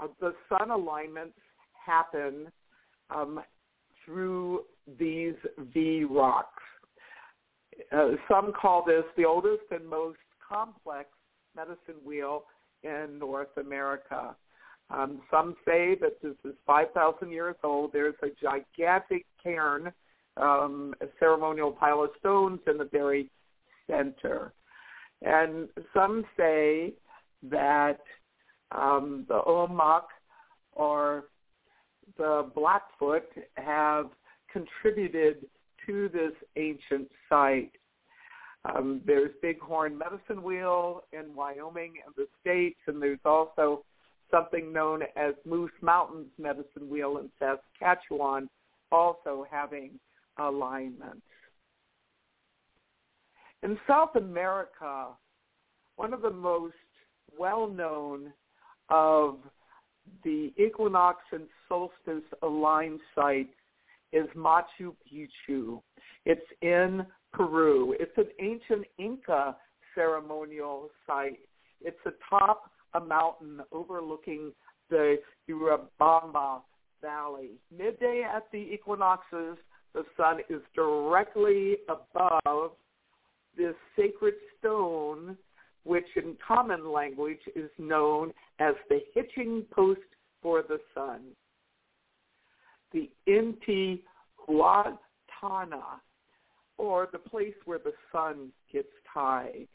uh, 0.00 0.08
the 0.20 0.34
sun 0.48 0.70
alignments 0.70 1.38
happen 1.84 2.48
um, 3.10 3.40
through 4.04 4.62
these 4.98 5.34
V 5.72 6.04
rocks. 6.04 6.62
Uh, 7.92 8.10
some 8.28 8.52
call 8.52 8.84
this 8.84 9.04
the 9.16 9.24
oldest 9.24 9.62
and 9.70 9.88
most 9.88 10.18
complex 10.46 11.08
medicine 11.54 12.02
wheel 12.04 12.44
in 12.82 13.18
North 13.18 13.56
America. 13.56 14.34
Um, 14.90 15.20
some 15.30 15.54
say 15.66 15.96
that 16.00 16.20
this 16.22 16.34
is 16.44 16.54
5,000 16.66 17.30
years 17.30 17.56
old. 17.62 17.92
There's 17.92 18.14
a 18.22 18.28
gigantic 18.42 19.26
cairn, 19.42 19.92
um, 20.36 20.94
a 21.00 21.06
ceremonial 21.18 21.72
pile 21.72 22.02
of 22.02 22.10
stones 22.18 22.60
in 22.66 22.78
the 22.78 22.88
very 22.90 23.30
center. 23.86 24.52
And 25.22 25.68
some 25.92 26.24
say 26.36 26.94
that 27.50 27.98
um, 28.72 29.24
the 29.28 29.40
Omak 29.46 30.04
or 30.72 31.24
the 32.16 32.50
Blackfoot 32.54 33.28
have 33.56 34.06
contributed 34.50 35.46
to 35.88 36.08
this 36.10 36.32
ancient 36.56 37.08
site. 37.28 37.72
Um, 38.64 39.00
there's 39.06 39.30
Bighorn 39.42 39.96
Medicine 39.96 40.42
Wheel 40.42 41.02
in 41.12 41.34
Wyoming 41.34 41.94
and 42.04 42.14
the 42.16 42.26
States, 42.40 42.78
and 42.86 43.00
there's 43.00 43.18
also 43.24 43.84
something 44.30 44.72
known 44.72 45.02
as 45.16 45.34
Moose 45.46 45.70
Mountains 45.80 46.28
Medicine 46.38 46.88
Wheel 46.90 47.18
in 47.18 47.30
Saskatchewan, 47.38 48.50
also 48.92 49.46
having 49.50 49.98
alignments. 50.38 51.22
In 53.62 53.78
South 53.88 54.14
America, 54.16 55.08
one 55.96 56.12
of 56.12 56.20
the 56.20 56.30
most 56.30 56.74
well-known 57.38 58.32
of 58.90 59.38
the 60.22 60.52
equinox 60.58 61.18
and 61.32 61.46
solstice 61.68 62.24
aligned 62.42 63.00
sites 63.14 63.48
is 64.12 64.26
Machu 64.36 64.94
Picchu. 65.06 65.80
It's 66.24 66.40
in 66.62 67.04
Peru. 67.32 67.94
It's 67.98 68.16
an 68.16 68.28
ancient 68.40 68.86
Inca 68.98 69.56
ceremonial 69.94 70.90
site. 71.06 71.40
It's 71.80 71.98
atop 72.06 72.70
a 72.94 73.00
mountain 73.00 73.60
overlooking 73.72 74.52
the 74.90 75.16
Urubamba 75.48 76.60
Valley. 77.02 77.50
Midday 77.76 78.22
at 78.24 78.44
the 78.52 78.58
equinoxes, 78.58 79.56
the 79.94 80.04
sun 80.16 80.40
is 80.48 80.60
directly 80.74 81.76
above 81.88 82.72
this 83.56 83.74
sacred 83.96 84.34
stone, 84.58 85.36
which 85.84 86.06
in 86.16 86.36
common 86.46 86.92
language 86.92 87.40
is 87.54 87.70
known 87.78 88.32
as 88.58 88.74
the 88.88 89.00
hitching 89.14 89.64
post 89.72 90.00
for 90.42 90.62
the 90.62 90.78
sun 90.94 91.20
the 92.92 93.10
Inti 93.28 94.00
Huatana, 94.48 96.00
or 96.78 97.08
the 97.12 97.18
place 97.18 97.54
where 97.64 97.78
the 97.78 97.92
sun 98.12 98.50
gets 98.72 98.88
tied. 99.12 99.66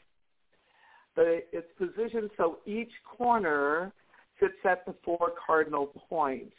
The, 1.16 1.42
it's 1.52 1.70
positioned 1.78 2.30
so 2.36 2.58
each 2.66 2.90
corner 3.04 3.92
sits 4.40 4.54
at 4.64 4.84
the 4.84 4.94
four 5.04 5.32
cardinal 5.46 5.86
points. 6.08 6.56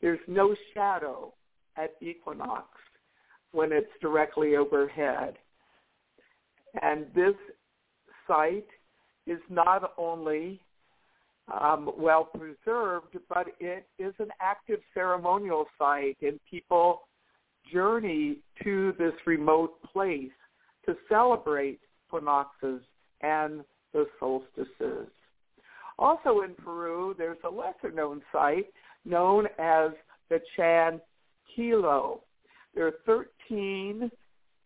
There's 0.00 0.20
no 0.28 0.54
shadow 0.74 1.32
at 1.76 1.94
equinox 2.00 2.68
when 3.52 3.72
it's 3.72 3.90
directly 4.00 4.56
overhead. 4.56 5.34
And 6.82 7.06
this 7.14 7.34
site 8.26 8.68
is 9.26 9.40
not 9.48 9.94
only 9.96 10.60
um, 11.60 11.90
well 11.96 12.24
preserved, 12.24 13.16
but 13.28 13.46
it 13.60 13.86
is 13.98 14.14
an 14.18 14.28
active 14.40 14.80
ceremonial 14.94 15.66
site, 15.78 16.16
and 16.22 16.38
people 16.50 17.02
journey 17.72 18.38
to 18.62 18.94
this 18.98 19.12
remote 19.26 19.80
place 19.92 20.30
to 20.86 20.94
celebrate 21.08 21.80
equinoxes 22.06 22.80
and 23.20 23.62
the 23.92 24.06
solstices. 24.18 25.08
Also 25.98 26.42
in 26.42 26.54
Peru, 26.54 27.14
there's 27.18 27.38
a 27.44 27.50
lesser 27.50 27.90
known 27.94 28.22
site 28.32 28.66
known 29.04 29.46
as 29.58 29.90
the 30.30 30.40
Chan 30.56 31.00
Kilo. 31.54 32.20
There 32.74 32.86
are 32.86 33.24
13 33.48 34.10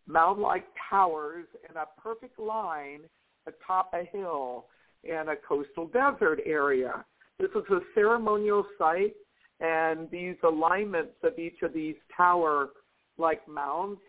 mound-like 0.07 0.65
towers 0.89 1.45
in 1.69 1.77
a 1.77 2.01
perfect 2.01 2.37
line 2.37 3.01
atop 3.47 3.93
a 3.93 4.03
hill 4.15 4.65
in 5.03 5.29
a 5.29 5.35
coastal 5.47 5.87
desert 5.87 6.39
area. 6.45 7.05
This 7.39 7.49
is 7.51 7.63
a 7.71 7.79
ceremonial 7.93 8.65
site, 8.77 9.15
and 9.59 10.09
these 10.11 10.35
alignments 10.43 11.15
of 11.23 11.37
each 11.37 11.61
of 11.61 11.73
these 11.73 11.95
tower-like 12.15 13.47
mounds 13.47 13.99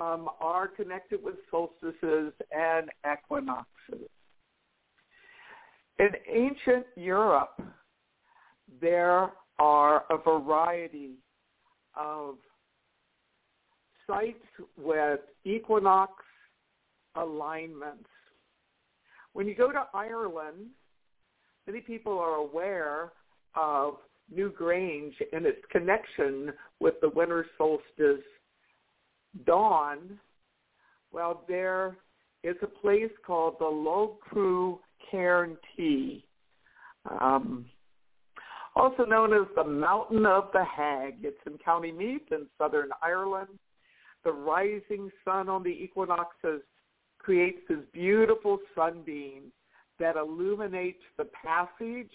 um, 0.00 0.28
are 0.40 0.68
connected 0.68 1.22
with 1.22 1.36
solstices 1.50 2.32
and 2.50 2.90
equinoxes. 3.10 4.08
In 5.98 6.10
ancient 6.28 6.86
Europe, 6.96 7.62
there 8.80 9.30
are 9.58 10.04
a 10.10 10.18
variety 10.18 11.12
of 11.96 12.36
sites 14.06 14.44
with 14.76 15.20
equinox 15.44 16.12
alignments. 17.14 18.08
When 19.34 19.48
you 19.48 19.54
go 19.54 19.72
to 19.72 19.86
Ireland, 19.92 20.68
many 21.66 21.80
people 21.80 22.18
are 22.18 22.36
aware 22.36 23.12
of 23.56 23.94
Newgrange 24.32 25.12
and 25.32 25.44
its 25.44 25.60
connection 25.70 26.52
with 26.80 26.94
the 27.02 27.10
winter 27.10 27.44
solstice 27.58 28.24
dawn. 29.44 30.18
Well, 31.12 31.44
there 31.48 31.96
is 32.44 32.54
a 32.62 32.66
place 32.66 33.10
called 33.26 33.56
the 33.58 33.64
Loughcrew 33.64 34.78
Cairn 35.10 35.56
T, 35.76 36.24
um, 37.20 37.66
also 38.76 39.04
known 39.04 39.32
as 39.32 39.48
the 39.56 39.64
Mountain 39.64 40.26
of 40.26 40.44
the 40.52 40.64
Hag. 40.64 41.16
It's 41.22 41.36
in 41.46 41.58
County 41.58 41.90
Meath 41.90 42.30
in 42.30 42.46
southern 42.56 42.90
Ireland. 43.02 43.58
The 44.24 44.32
rising 44.32 45.10
sun 45.24 45.48
on 45.48 45.64
the 45.64 45.70
equinoxes 45.70 46.62
creates 47.24 47.60
this 47.68 47.78
beautiful 47.92 48.58
sunbeam 48.74 49.44
that 49.98 50.16
illuminates 50.16 51.02
the 51.16 51.24
passage 51.24 52.10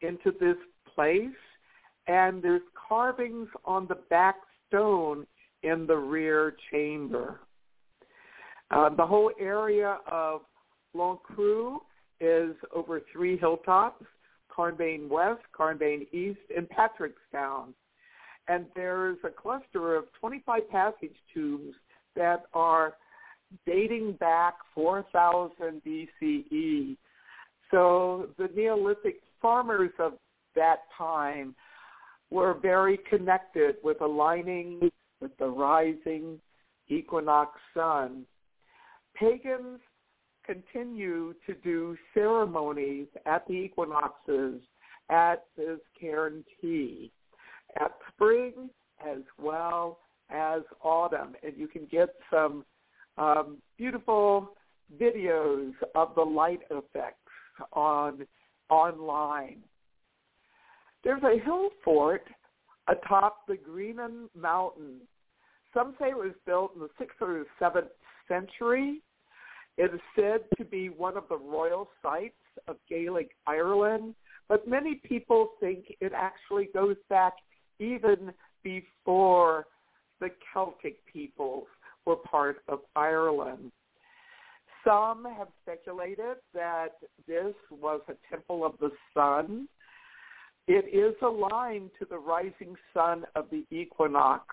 into 0.00 0.32
this 0.40 0.56
place. 0.94 1.28
And 2.08 2.42
there's 2.42 2.62
carvings 2.88 3.48
on 3.64 3.86
the 3.86 3.98
back 4.08 4.36
stone 4.66 5.26
in 5.62 5.86
the 5.86 5.96
rear 5.96 6.56
chamber. 6.70 7.40
Uh, 8.70 8.88
the 8.88 9.06
whole 9.06 9.30
area 9.38 9.98
of 10.10 10.42
Loughcrew 10.96 11.78
is 12.20 12.54
over 12.74 13.00
three 13.12 13.36
hilltops, 13.36 14.04
Carnbane 14.48 15.08
West, 15.08 15.42
Carnbane 15.56 16.06
East, 16.12 16.40
and 16.56 16.68
Patrickstown. 16.68 17.72
And 18.48 18.66
there's 18.74 19.18
a 19.24 19.28
cluster 19.28 19.94
of 19.94 20.04
25 20.18 20.68
passage 20.70 21.14
tombs 21.32 21.74
that 22.16 22.44
are 22.52 22.94
dating 23.66 24.12
back 24.14 24.54
4000 24.74 25.82
BCE. 25.86 26.96
So 27.70 28.28
the 28.38 28.48
Neolithic 28.54 29.20
farmers 29.40 29.90
of 29.98 30.14
that 30.56 30.80
time 30.96 31.54
were 32.30 32.54
very 32.54 32.98
connected 33.08 33.76
with 33.82 34.00
aligning 34.00 34.90
with 35.20 35.36
the 35.38 35.48
rising 35.48 36.40
equinox 36.88 37.58
sun. 37.74 38.24
Pagans 39.14 39.80
continue 40.44 41.34
to 41.46 41.54
do 41.62 41.96
ceremonies 42.14 43.06
at 43.26 43.46
the 43.46 43.54
equinoxes 43.54 44.60
at 45.10 45.44
this 45.56 45.78
Cairn 46.00 46.44
T, 46.60 47.12
at 47.80 47.92
spring 48.12 48.70
as 49.06 49.22
well 49.38 49.98
as 50.30 50.62
autumn. 50.82 51.34
And 51.42 51.56
you 51.56 51.68
can 51.68 51.86
get 51.90 52.10
some 52.30 52.64
um, 53.20 53.58
beautiful 53.78 54.54
videos 55.00 55.72
of 55.94 56.14
the 56.16 56.22
light 56.22 56.60
effects 56.70 57.16
on 57.72 58.26
online. 58.68 59.58
There's 61.04 61.22
a 61.22 61.42
hill 61.44 61.68
fort 61.84 62.24
atop 62.88 63.46
the 63.46 63.56
Greenan 63.56 64.28
Mountain. 64.34 64.96
Some 65.72 65.94
say 66.00 66.08
it 66.08 66.16
was 66.16 66.34
built 66.46 66.72
in 66.74 66.80
the 66.80 66.88
6th 67.00 67.20
or 67.20 67.44
7th 67.60 67.88
century 68.26 69.02
it 69.80 69.94
is 69.94 70.00
said 70.14 70.40
to 70.58 70.64
be 70.66 70.90
one 70.90 71.16
of 71.16 71.24
the 71.30 71.38
royal 71.38 71.88
sites 72.02 72.34
of 72.68 72.76
Gaelic 72.86 73.30
Ireland, 73.46 74.14
but 74.46 74.68
many 74.68 74.96
people 74.96 75.52
think 75.58 75.96
it 76.00 76.12
actually 76.14 76.68
goes 76.74 76.96
back 77.08 77.32
even 77.78 78.32
before 78.62 79.66
the 80.20 80.28
Celtic 80.52 80.98
peoples 81.10 81.66
were 82.10 82.16
part 82.16 82.56
of 82.66 82.80
Ireland. 82.96 83.70
Some 84.84 85.24
have 85.38 85.46
speculated 85.62 86.38
that 86.52 86.94
this 87.28 87.54
was 87.70 88.00
a 88.08 88.14
temple 88.28 88.64
of 88.64 88.72
the 88.80 88.90
sun. 89.14 89.68
It 90.66 90.86
is 90.92 91.14
aligned 91.22 91.90
to 92.00 92.06
the 92.10 92.18
rising 92.18 92.74
sun 92.92 93.26
of 93.36 93.44
the 93.50 93.64
equinox, 93.70 94.44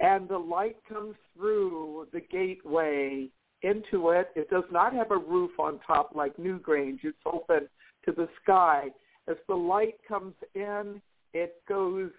and 0.00 0.26
the 0.28 0.38
light 0.38 0.76
comes 0.88 1.14
through 1.36 2.06
the 2.14 2.20
gateway 2.20 3.28
into 3.60 4.10
it. 4.10 4.30
It 4.34 4.48
does 4.48 4.64
not 4.70 4.94
have 4.94 5.10
a 5.10 5.18
roof 5.18 5.50
on 5.58 5.78
top 5.86 6.12
like 6.14 6.34
Newgrange. 6.38 7.00
It's 7.02 7.18
open 7.26 7.68
to 8.06 8.12
the 8.12 8.28
sky. 8.42 8.88
As 9.28 9.36
the 9.46 9.54
light 9.54 9.96
comes 10.08 10.34
in, 10.54 11.02
it 11.34 11.56
goes 11.68 12.10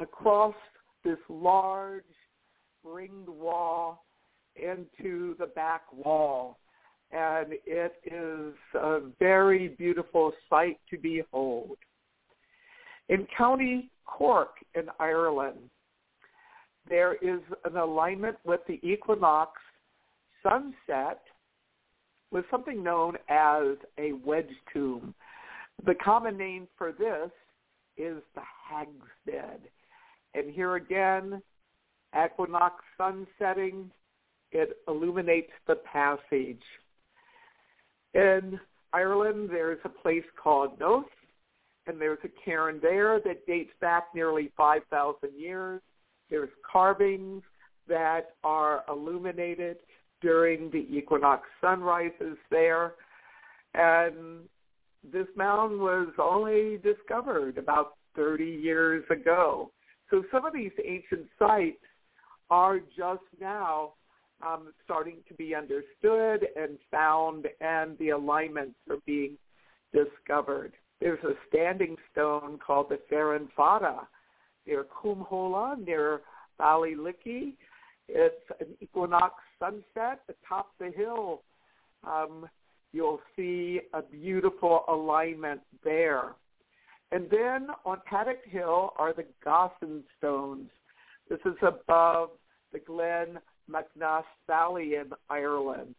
across 0.00 0.54
this 1.04 1.18
large 1.28 2.04
ringed 2.86 3.28
wall 3.28 4.04
into 4.56 5.36
the 5.38 5.46
back 5.46 5.82
wall. 5.92 6.58
And 7.12 7.52
it 7.66 7.94
is 8.04 8.54
a 8.74 9.00
very 9.18 9.68
beautiful 9.68 10.32
sight 10.50 10.78
to 10.90 10.98
behold. 10.98 11.76
In 13.08 13.26
County 13.36 13.90
Cork 14.04 14.56
in 14.74 14.84
Ireland, 14.98 15.70
there 16.88 17.14
is 17.14 17.40
an 17.64 17.76
alignment 17.76 18.36
with 18.44 18.60
the 18.66 18.80
equinox 18.82 19.52
sunset 20.42 21.20
with 22.30 22.44
something 22.50 22.82
known 22.82 23.16
as 23.28 23.76
a 23.98 24.12
wedge 24.24 24.50
tomb. 24.72 25.14
The 25.84 25.94
common 25.94 26.36
name 26.36 26.66
for 26.76 26.92
this 26.92 27.30
is 27.96 28.22
the 28.34 28.42
Hag's 28.68 28.90
Bed. 29.24 29.60
And 30.34 30.52
here 30.52 30.76
again, 30.76 31.40
equinox 32.24 32.82
sun 32.96 33.26
setting, 33.38 33.90
it 34.52 34.78
illuminates 34.88 35.52
the 35.66 35.76
passage. 35.76 36.62
In 38.14 38.58
Ireland, 38.92 39.50
there's 39.50 39.80
a 39.84 39.88
place 39.88 40.24
called 40.42 40.78
Knowth, 40.80 41.04
and 41.86 42.00
there's 42.00 42.18
a 42.24 42.44
cairn 42.44 42.78
there 42.80 43.20
that 43.20 43.46
dates 43.46 43.72
back 43.80 44.04
nearly 44.14 44.50
5,000 44.56 45.16
years. 45.36 45.80
There's 46.30 46.48
carvings 46.70 47.42
that 47.88 48.34
are 48.42 48.84
illuminated 48.88 49.76
during 50.20 50.70
the 50.70 50.86
equinox 50.90 51.46
sunrises 51.60 52.36
there. 52.50 52.94
And 53.74 54.40
this 55.12 55.26
mound 55.36 55.78
was 55.78 56.08
only 56.18 56.78
discovered 56.78 57.58
about 57.58 57.96
30 58.16 58.44
years 58.44 59.04
ago. 59.10 59.70
So 60.10 60.24
some 60.32 60.44
of 60.46 60.52
these 60.52 60.72
ancient 60.84 61.26
sites 61.38 61.76
are 62.50 62.78
just 62.78 63.22
now 63.40 63.92
um, 64.46 64.72
starting 64.84 65.18
to 65.28 65.34
be 65.34 65.54
understood 65.54 66.46
and 66.56 66.78
found, 66.90 67.46
and 67.60 67.96
the 67.98 68.10
alignments 68.10 68.76
are 68.90 68.98
being 69.06 69.36
discovered. 69.92 70.72
There's 71.00 71.22
a 71.24 71.34
standing 71.48 71.96
stone 72.12 72.58
called 72.64 72.88
the 72.90 72.98
Fearon 73.10 73.48
Fada 73.56 74.06
near 74.66 74.84
Coomhola, 74.84 75.84
near 75.84 76.22
Ballylickey. 76.60 77.54
It's 78.08 78.34
an 78.60 78.68
equinox 78.80 79.34
sunset 79.58 80.20
atop 80.28 80.70
the 80.78 80.90
hill. 80.96 81.42
Um, 82.06 82.48
you'll 82.92 83.20
see 83.36 83.80
a 83.92 84.02
beautiful 84.02 84.84
alignment 84.88 85.60
there. 85.84 86.34
And 87.12 87.28
then 87.30 87.68
on 87.84 88.00
Paddock 88.06 88.44
Hill 88.48 88.92
are 88.96 89.12
the 89.12 89.24
Gossen 89.44 90.02
Stones. 90.18 90.68
This 91.28 91.40
is 91.44 91.56
above 91.62 92.30
the 92.72 92.78
Glen 92.78 93.38
Macnass 93.70 94.24
Valley 94.46 94.94
in 94.94 95.10
Ireland. 95.28 95.94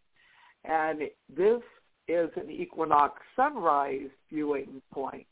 And 0.63 1.01
this 1.36 1.61
is 2.07 2.30
an 2.36 2.49
equinox 2.49 3.21
sunrise 3.36 4.09
viewing 4.30 4.82
point. 4.93 5.28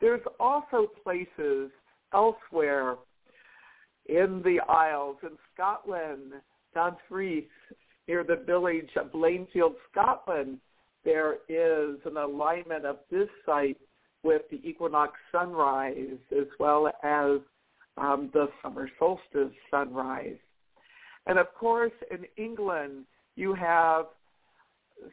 There's 0.00 0.22
also 0.40 0.88
places 1.02 1.70
elsewhere 2.12 2.96
in 4.06 4.42
the 4.44 4.60
Isles, 4.68 5.16
in 5.22 5.36
Scotland, 5.52 6.32
Dumfries, 6.74 7.44
near 8.06 8.22
the 8.22 8.36
village 8.36 8.90
of 8.96 9.12
Blainfield, 9.12 9.74
Scotland, 9.90 10.58
there 11.04 11.34
is 11.48 11.98
an 12.04 12.16
alignment 12.16 12.84
of 12.84 12.98
this 13.10 13.28
site 13.44 13.78
with 14.22 14.42
the 14.50 14.60
equinox 14.68 15.12
sunrise 15.30 16.18
as 16.36 16.46
well 16.58 16.88
as 17.02 17.38
um, 17.96 18.30
the 18.32 18.48
summer 18.62 18.90
solstice 18.98 19.54
sunrise. 19.70 20.36
And 21.26 21.38
of 21.38 21.46
course, 21.58 21.92
in 22.10 22.24
England, 22.36 23.04
you 23.34 23.54
have 23.54 24.06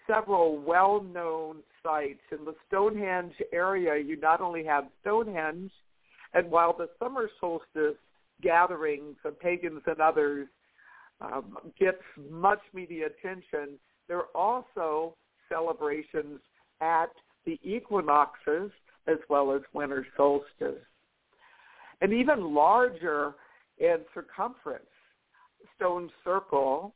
several 0.08 0.60
well-known 0.60 1.58
sites. 1.82 2.22
In 2.32 2.46
the 2.46 2.56
Stonehenge 2.68 3.34
area, 3.52 4.02
you 4.02 4.18
not 4.20 4.42
only 4.42 4.64
have 4.66 4.86
Stonehenge, 5.02 5.72
and 6.34 6.50
while 6.50 6.76
the 6.76 6.90
summer 7.00 7.30
solstice 7.40 7.98
gatherings 8.42 9.16
of 9.26 9.40
pagans 9.40 9.82
and 9.86 10.00
others 10.00 10.48
um, 11.22 11.58
gets 11.80 12.02
much 12.30 12.60
media 12.74 13.08
attention, 13.08 13.78
there 14.08 14.18
are 14.18 14.36
also 14.36 15.16
celebrations 15.50 16.40
at 16.82 17.12
the 17.46 17.60
equinoxes 17.64 18.72
as 19.08 19.18
well 19.30 19.54
as 19.54 19.62
winter 19.74 20.06
solstice. 20.16 20.82
And 22.04 22.12
even 22.12 22.54
larger 22.54 23.34
in 23.78 24.00
circumference, 24.14 24.84
Stone 25.78 26.10
Circle 26.26 26.94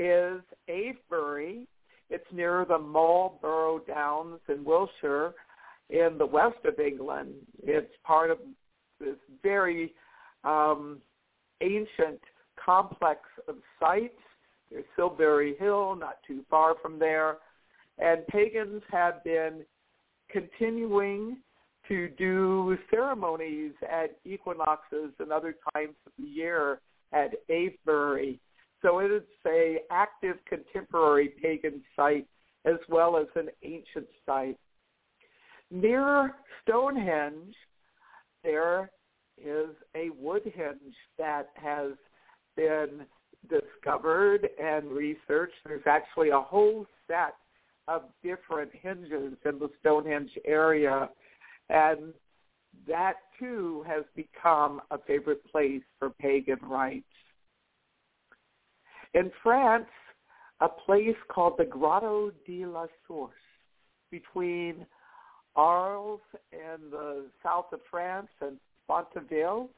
is 0.00 0.40
Avebury. 0.66 1.68
It's 2.10 2.26
near 2.32 2.66
the 2.68 2.76
Marlborough 2.76 3.82
Downs 3.86 4.40
in 4.48 4.64
Wiltshire 4.64 5.34
in 5.90 6.18
the 6.18 6.26
west 6.26 6.58
of 6.64 6.80
England. 6.80 7.34
It's 7.62 7.92
part 8.04 8.32
of 8.32 8.38
this 8.98 9.14
very 9.44 9.94
um, 10.42 10.98
ancient 11.60 12.20
complex 12.56 13.20
of 13.46 13.56
sites. 13.78 14.18
There's 14.72 14.84
Silbury 14.96 15.54
Hill, 15.60 15.94
not 15.94 16.16
too 16.26 16.44
far 16.50 16.74
from 16.82 16.98
there. 16.98 17.36
And 17.98 18.26
pagans 18.26 18.82
have 18.90 19.22
been 19.22 19.64
continuing 20.28 21.36
to 21.88 22.08
do 22.08 22.76
ceremonies 22.90 23.72
at 23.90 24.18
equinoxes 24.24 25.12
and 25.18 25.32
other 25.32 25.56
times 25.74 25.94
of 26.06 26.12
the 26.18 26.28
year 26.28 26.80
at 27.12 27.30
Avebury. 27.48 28.38
So 28.82 29.00
it 29.00 29.10
is 29.10 29.22
a 29.46 29.78
active 29.90 30.36
contemporary 30.48 31.28
pagan 31.42 31.82
site 31.96 32.26
as 32.64 32.76
well 32.88 33.16
as 33.16 33.26
an 33.34 33.48
ancient 33.62 34.06
site. 34.26 34.58
Near 35.70 36.34
Stonehenge, 36.62 37.54
there 38.44 38.90
is 39.36 39.70
a 39.94 40.10
woodhenge 40.20 40.94
that 41.18 41.48
has 41.54 41.92
been 42.56 43.06
discovered 43.48 44.48
and 44.62 44.90
researched. 44.90 45.54
There's 45.64 45.86
actually 45.86 46.30
a 46.30 46.40
whole 46.40 46.86
set 47.06 47.34
of 47.86 48.02
different 48.22 48.70
henges 48.84 49.36
in 49.44 49.58
the 49.58 49.70
Stonehenge 49.80 50.30
area, 50.44 51.08
and 51.68 52.14
that 52.86 53.14
too 53.38 53.84
has 53.86 54.04
become 54.14 54.80
a 54.90 54.98
favorite 54.98 55.44
place 55.50 55.82
for 55.98 56.10
pagan 56.10 56.58
rites. 56.62 57.04
In 59.14 59.30
France, 59.42 59.86
a 60.60 60.68
place 60.68 61.16
called 61.28 61.54
the 61.58 61.64
Grotto 61.64 62.30
de 62.46 62.66
la 62.66 62.86
Source 63.06 63.32
between 64.10 64.86
Arles 65.56 66.20
in 66.52 66.90
the 66.90 67.26
south 67.42 67.66
of 67.72 67.80
France 67.90 68.28
and 68.40 68.58
Fontvieille, 68.88 69.68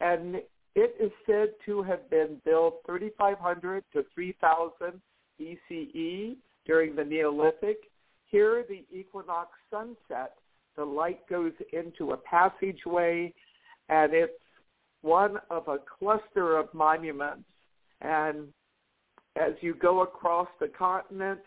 and 0.00 0.36
it 0.74 0.94
is 1.00 1.10
said 1.26 1.48
to 1.66 1.82
have 1.82 2.08
been 2.10 2.40
built 2.44 2.82
3500 2.86 3.84
to 3.92 4.04
3000 4.14 5.00
BCE 5.40 6.36
during 6.66 6.94
the 6.94 7.04
Neolithic. 7.04 7.78
Here, 8.26 8.64
the 8.68 8.84
equinox 8.96 9.50
sunset, 9.70 10.34
the 10.80 10.86
light 10.86 11.20
goes 11.28 11.52
into 11.74 12.12
a 12.12 12.16
passageway, 12.16 13.34
and 13.90 14.14
it's 14.14 14.32
one 15.02 15.36
of 15.50 15.68
a 15.68 15.76
cluster 15.98 16.56
of 16.56 16.72
monuments. 16.72 17.44
And 18.00 18.48
as 19.36 19.52
you 19.60 19.74
go 19.74 20.00
across 20.00 20.48
the 20.58 20.68
continent 20.68 21.40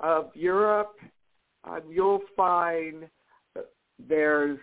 of 0.00 0.30
Europe, 0.34 0.94
uh, 1.64 1.80
you'll 1.90 2.22
find 2.36 3.08
there's 4.08 4.60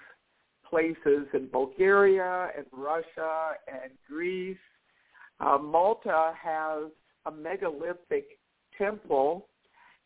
places 0.69 1.27
in 1.33 1.49
Bulgaria 1.51 2.51
and 2.55 2.65
Russia 2.71 3.51
and 3.67 3.91
Greece. 4.07 4.55
Uh, 5.41 5.57
Malta 5.57 6.31
has 6.41 6.89
a 7.25 7.31
megalithic 7.31 8.39
temple 8.77 9.49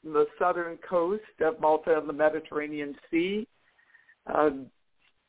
in 0.03 0.13
the 0.13 0.25
southern 0.39 0.77
coast 0.77 1.21
of 1.41 1.59
Malta 1.59 1.95
and 1.95 2.09
the 2.09 2.13
Mediterranean 2.13 2.95
Sea. 3.11 3.47
Uh, 4.33 4.49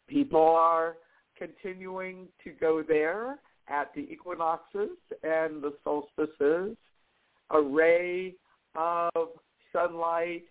people 0.08 0.40
are 0.40 0.96
continuing 1.36 2.28
to 2.42 2.50
go 2.50 2.82
there 2.86 3.38
at 3.68 3.92
the 3.94 4.00
equinoxes 4.00 4.90
and 5.22 5.62
the 5.62 5.74
solstices. 5.84 6.76
A 7.50 7.60
ray 7.60 8.34
of 8.74 9.28
sunlight 9.72 10.44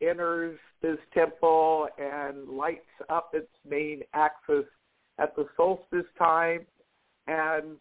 enters 0.00 0.58
this 0.82 0.98
temple 1.12 1.88
and 1.98 2.48
lights 2.48 2.86
up 3.08 3.30
its 3.34 3.50
main 3.68 4.02
axis 4.14 4.64
at 5.18 5.36
the 5.36 5.46
solstice 5.56 6.06
time. 6.18 6.66
And 7.26 7.76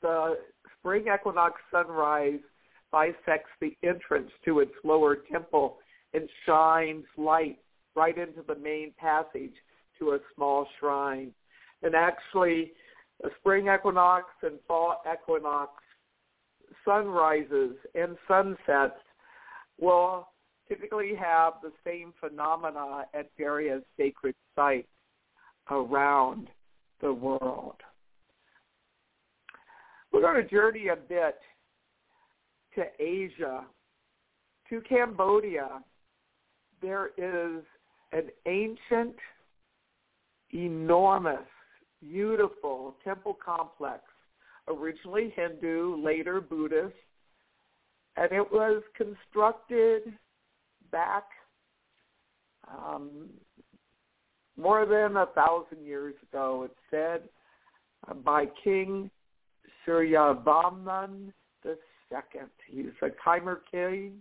the 0.00 0.38
spring 0.78 1.06
equinox 1.14 1.60
sunrise 1.70 2.40
bisects 2.90 3.50
the 3.60 3.76
entrance 3.82 4.30
to 4.44 4.60
its 4.60 4.72
lower 4.82 5.16
temple 5.30 5.76
and 6.14 6.28
shines 6.46 7.04
light 7.18 7.58
right 7.94 8.16
into 8.16 8.42
the 8.46 8.56
main 8.56 8.92
passage 8.98 9.54
to 9.98 10.10
a 10.12 10.18
small 10.34 10.66
shrine. 10.78 11.32
And 11.82 11.94
actually, 11.94 12.72
the 13.22 13.30
spring 13.40 13.68
equinox 13.74 14.26
and 14.42 14.58
fall 14.66 15.02
equinox 15.10 15.72
sunrises 16.84 17.76
and 17.94 18.16
sunsets 18.26 19.00
will 19.80 20.28
typically 20.68 21.14
have 21.14 21.54
the 21.62 21.72
same 21.84 22.12
phenomena 22.20 23.04
at 23.14 23.30
various 23.36 23.82
sacred 23.96 24.34
sites 24.54 24.88
around 25.70 26.48
the 27.00 27.12
world. 27.12 27.76
We're 30.12 30.20
going 30.20 30.42
to 30.42 30.48
journey 30.48 30.88
a 30.88 30.96
bit 30.96 31.38
to 32.74 32.84
Asia, 32.98 33.64
to 34.70 34.80
Cambodia. 34.82 35.80
There 36.80 37.10
is 37.16 37.62
an 38.12 38.28
ancient, 38.46 39.16
enormous, 40.52 41.46
beautiful 42.00 42.94
temple 43.04 43.36
complex, 43.44 44.02
originally 44.68 45.32
Hindu, 45.34 46.02
later 46.02 46.40
Buddhist, 46.40 46.94
and 48.16 48.32
it 48.32 48.52
was 48.52 48.82
constructed 48.96 50.02
back 50.90 51.24
um, 52.68 53.28
more 54.56 54.86
than 54.86 55.16
a 55.16 55.26
thousand 55.26 55.84
years 55.84 56.14
ago. 56.28 56.64
it 56.64 56.76
said 56.90 57.22
uh, 58.08 58.14
by 58.14 58.46
King 58.64 59.10
Suryavarman 59.86 61.32
the 61.62 61.78
second. 62.10 62.48
He's 62.66 62.86
a 63.02 63.08
Khmer 63.08 63.58
king, 63.70 64.14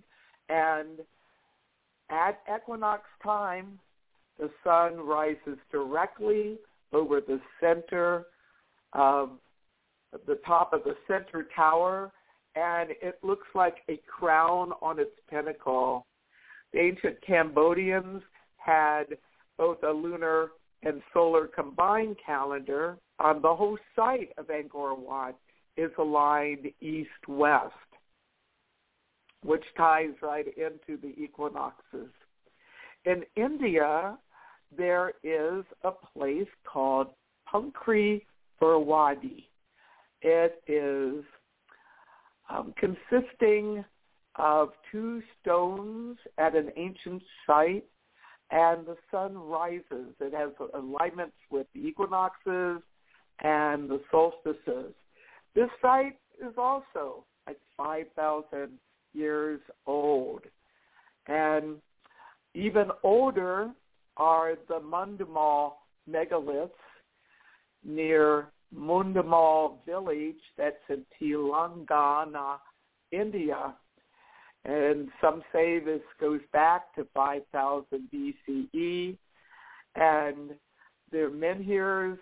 and 0.49 0.99
at 2.09 2.39
equinox 2.53 3.03
time, 3.23 3.79
the 4.39 4.49
sun 4.63 4.97
rises 4.99 5.57
directly 5.71 6.57
over 6.93 7.21
the 7.21 7.39
center 7.59 8.25
of 8.93 9.31
the 10.25 10.39
top 10.45 10.73
of 10.73 10.83
the 10.83 10.95
center 11.07 11.47
tower, 11.55 12.11
and 12.55 12.91
it 13.01 13.19
looks 13.23 13.47
like 13.53 13.77
a 13.89 13.99
crown 14.07 14.71
on 14.81 14.99
its 14.99 15.11
pinnacle 15.29 16.05
the 16.73 16.79
ancient 16.79 17.17
Cambodians 17.25 18.21
had 18.57 19.05
both 19.57 19.77
a 19.83 19.91
lunar 19.91 20.49
and 20.83 21.01
solar 21.13 21.47
combined 21.47 22.17
calendar. 22.23 22.97
The 23.19 23.55
whole 23.55 23.77
site 23.95 24.31
of 24.37 24.47
Angkor 24.47 24.97
Wat 24.97 25.37
is 25.75 25.91
aligned 25.97 26.67
east-west, 26.81 27.73
which 29.43 29.63
ties 29.75 30.11
right 30.21 30.47
into 30.57 30.99
the 31.01 31.13
equinoxes. 31.21 32.09
In 33.05 33.23
India, 33.35 34.17
there 34.75 35.13
is 35.23 35.63
a 35.83 35.91
place 36.13 36.47
called 36.65 37.07
Punkri 37.51 38.23
Burwadih. 38.61 39.45
It 40.21 40.61
is 40.67 41.23
um, 42.49 42.73
consisting 42.77 43.85
of 44.35 44.69
two 44.91 45.21
stones 45.41 46.17
at 46.37 46.55
an 46.55 46.71
ancient 46.75 47.21
site 47.45 47.85
and 48.51 48.85
the 48.85 48.95
sun 49.11 49.37
rises. 49.37 50.13
It 50.19 50.33
has 50.33 50.51
alignments 50.73 51.35
with 51.51 51.67
the 51.73 51.81
equinoxes 51.81 52.81
and 53.43 53.89
the 53.89 54.01
solstices. 54.09 54.93
This 55.55 55.69
site 55.81 56.17
is 56.39 56.53
also 56.57 57.25
like 57.45 57.59
5,000 57.75 58.69
years 59.17 59.59
old. 59.85 60.41
And 61.27 61.77
even 62.53 62.87
older 63.03 63.71
are 64.15 64.55
the 64.67 64.79
Mudumal 64.79 65.73
megaliths 66.09 66.69
near 67.83 68.47
Mudumal 68.75 69.77
village 69.85 70.35
that's 70.57 70.75
in 70.89 71.05
Telangana, 71.21 72.57
India. 73.11 73.75
And 74.65 75.09
some 75.21 75.43
say 75.53 75.79
this 75.79 76.01
goes 76.19 76.41
back 76.51 76.93
to 76.95 77.07
5000 77.13 77.85
BCE. 78.13 79.17
And 79.95 80.51
there 81.11 81.27
are 81.27 81.31
menhirs 81.31 82.17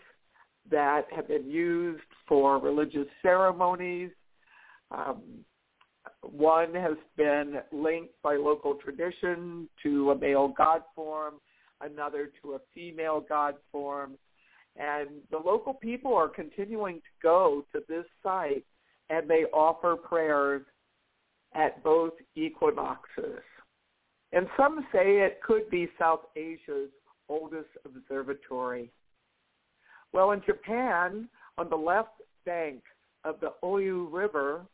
that 0.69 1.05
have 1.15 1.27
been 1.27 1.49
used 1.49 2.03
for 2.27 2.59
religious 2.59 3.07
ceremonies. 3.21 4.11
Um, 4.91 5.21
one 6.31 6.73
has 6.73 6.97
been 7.17 7.55
linked 7.71 8.13
by 8.21 8.35
local 8.35 8.75
tradition 8.75 9.69
to 9.83 10.11
a 10.11 10.17
male 10.17 10.49
god 10.49 10.81
form, 10.95 11.35
another 11.81 12.29
to 12.41 12.53
a 12.53 12.59
female 12.73 13.23
god 13.27 13.55
form. 13.71 14.13
And 14.77 15.09
the 15.31 15.37
local 15.37 15.73
people 15.73 16.13
are 16.13 16.27
continuing 16.27 16.95
to 16.97 17.01
go 17.21 17.65
to 17.73 17.81
this 17.87 18.05
site 18.21 18.65
and 19.09 19.29
they 19.29 19.45
offer 19.53 19.95
prayers 19.95 20.63
at 21.53 21.81
both 21.83 22.13
equinoxes. 22.35 23.41
And 24.33 24.47
some 24.57 24.85
say 24.91 25.19
it 25.19 25.39
could 25.41 25.69
be 25.69 25.87
South 25.97 26.21
Asia's 26.35 26.89
oldest 27.29 27.69
observatory. 27.85 28.91
Well, 30.11 30.31
in 30.31 30.41
Japan, 30.45 31.29
on 31.57 31.69
the 31.69 31.75
left 31.75 32.21
bank 32.45 32.81
of 33.23 33.39
the 33.39 33.53
Oyu 33.63 34.11
River 34.11 34.65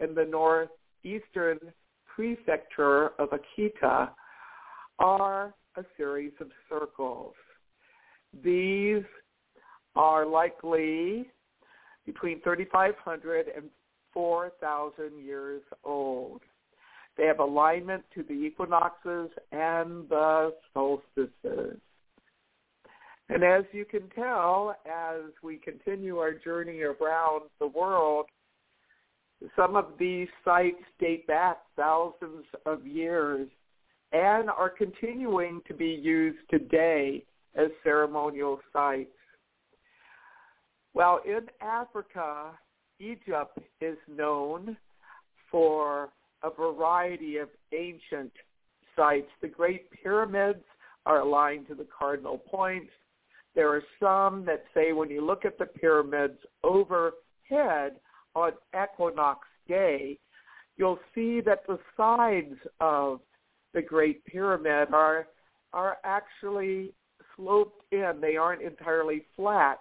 in 0.00 0.14
the 0.14 0.24
northeastern 0.24 1.58
prefecture 2.06 3.10
of 3.18 3.30
Akita 3.30 4.10
are 4.98 5.54
a 5.76 5.84
series 5.96 6.32
of 6.40 6.48
circles. 6.68 7.34
These 8.42 9.04
are 9.96 10.26
likely 10.26 11.30
between 12.06 12.40
3,500 12.42 13.46
and 13.54 13.66
4,000 14.12 15.24
years 15.24 15.62
old. 15.84 16.40
They 17.16 17.24
have 17.26 17.40
alignment 17.40 18.04
to 18.14 18.22
the 18.22 18.32
equinoxes 18.32 19.30
and 19.52 20.08
the 20.08 20.54
solstices. 20.72 21.78
And 23.28 23.44
as 23.44 23.64
you 23.72 23.84
can 23.84 24.08
tell, 24.14 24.74
as 24.86 25.32
we 25.42 25.56
continue 25.56 26.18
our 26.18 26.32
journey 26.32 26.80
around 26.80 27.42
the 27.58 27.66
world, 27.66 28.26
some 29.54 29.76
of 29.76 29.86
these 29.98 30.28
sites 30.44 30.82
date 30.98 31.26
back 31.26 31.58
thousands 31.76 32.44
of 32.66 32.86
years 32.86 33.48
and 34.12 34.50
are 34.50 34.70
continuing 34.70 35.60
to 35.68 35.74
be 35.74 35.86
used 35.86 36.38
today 36.50 37.24
as 37.54 37.68
ceremonial 37.84 38.58
sites. 38.72 39.10
Well, 40.94 41.20
in 41.24 41.46
Africa, 41.60 42.58
Egypt 42.98 43.58
is 43.80 43.96
known 44.08 44.76
for 45.50 46.08
a 46.42 46.50
variety 46.50 47.36
of 47.36 47.48
ancient 47.72 48.32
sites. 48.96 49.28
The 49.40 49.48
Great 49.48 49.90
Pyramids 49.90 50.64
are 51.06 51.20
aligned 51.20 51.68
to 51.68 51.74
the 51.74 51.86
cardinal 51.96 52.38
points. 52.38 52.90
There 53.54 53.68
are 53.68 53.82
some 54.00 54.44
that 54.46 54.64
say 54.74 54.92
when 54.92 55.10
you 55.10 55.24
look 55.24 55.44
at 55.44 55.58
the 55.58 55.66
pyramids 55.66 56.38
overhead 56.64 57.96
on 58.34 58.52
equinox 58.74 59.46
day, 59.66 60.18
you'll 60.76 61.00
see 61.14 61.40
that 61.40 61.66
the 61.66 61.78
sides 61.96 62.56
of 62.80 63.20
the 63.74 63.82
Great 63.82 64.24
Pyramid 64.24 64.88
are 64.92 65.26
are 65.72 65.98
actually 66.04 66.94
sloped 67.36 67.82
in. 67.92 68.20
They 68.20 68.36
aren't 68.36 68.62
entirely 68.62 69.24
flat 69.36 69.78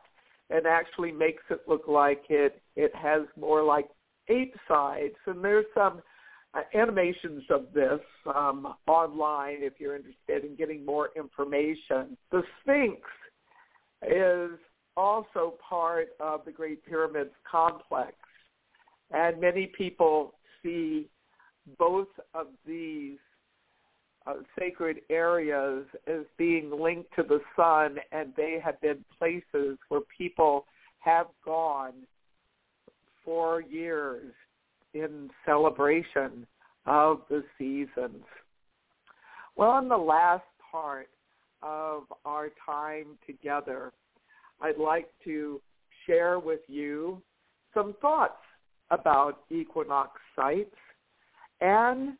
and 0.49 0.65
actually 0.65 1.11
makes 1.11 1.43
it 1.49 1.61
look 1.67 1.87
like 1.87 2.23
it 2.29 2.61
it 2.75 2.93
has 2.95 3.21
more 3.39 3.63
like 3.63 3.87
eight 4.29 4.53
sides. 4.67 5.15
And 5.25 5.43
there's 5.43 5.65
some 5.73 6.01
uh, 6.53 6.61
animations 6.73 7.43
of 7.49 7.67
this 7.73 7.99
um, 8.33 8.73
online 8.87 9.57
if 9.59 9.73
you're 9.79 9.95
interested 9.95 10.49
in 10.49 10.55
getting 10.55 10.85
more 10.85 11.09
information. 11.15 12.17
The 12.31 12.43
Sphinx 12.61 13.01
is 14.09 14.51
also 14.95 15.55
part 15.67 16.09
of 16.19 16.45
the 16.45 16.51
Great 16.51 16.83
Pyramids 16.85 17.33
complex, 17.49 18.13
and 19.11 19.39
many 19.39 19.71
people 19.77 20.33
see 20.63 21.07
both 21.77 22.07
of 22.33 22.47
these 22.65 23.17
uh, 24.25 24.33
sacred 24.57 24.97
areas 25.09 25.85
as 26.07 26.21
being 26.37 26.71
linked 26.71 27.09
to 27.15 27.23
the 27.23 27.39
sun, 27.55 27.97
and 28.11 28.33
they 28.35 28.59
have 28.63 28.79
been 28.81 29.03
places 29.17 29.77
where 29.89 30.01
people 30.17 30.65
have 30.99 31.27
gone 31.45 31.93
for 33.23 33.61
years 33.61 34.33
in 34.93 35.29
celebration 35.45 36.45
of 36.85 37.21
the 37.29 37.43
seasons. 37.57 38.23
Well, 39.55 39.77
in 39.79 39.89
the 39.89 39.97
last 39.97 40.43
part 40.71 41.09
of 41.61 42.03
our 42.25 42.49
time 42.65 43.17
together, 43.25 43.91
I'd 44.61 44.77
like 44.77 45.09
to 45.25 45.61
share 46.05 46.39
with 46.39 46.61
you 46.67 47.21
some 47.73 47.95
thoughts 48.01 48.41
about 48.91 49.39
equinox 49.49 50.11
sites 50.35 50.75
and 51.61 52.13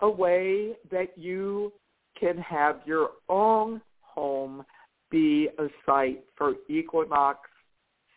a 0.00 0.08
way 0.08 0.72
that 0.90 1.16
you 1.16 1.72
can 2.18 2.38
have 2.38 2.80
your 2.86 3.10
own 3.28 3.80
home 4.00 4.64
be 5.10 5.48
a 5.58 5.66
site 5.84 6.24
for 6.36 6.54
equinox 6.68 7.40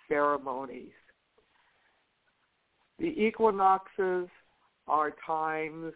ceremonies. 0.08 0.92
The 3.00 3.08
equinoxes 3.08 4.28
are 4.88 5.14
times 5.26 5.94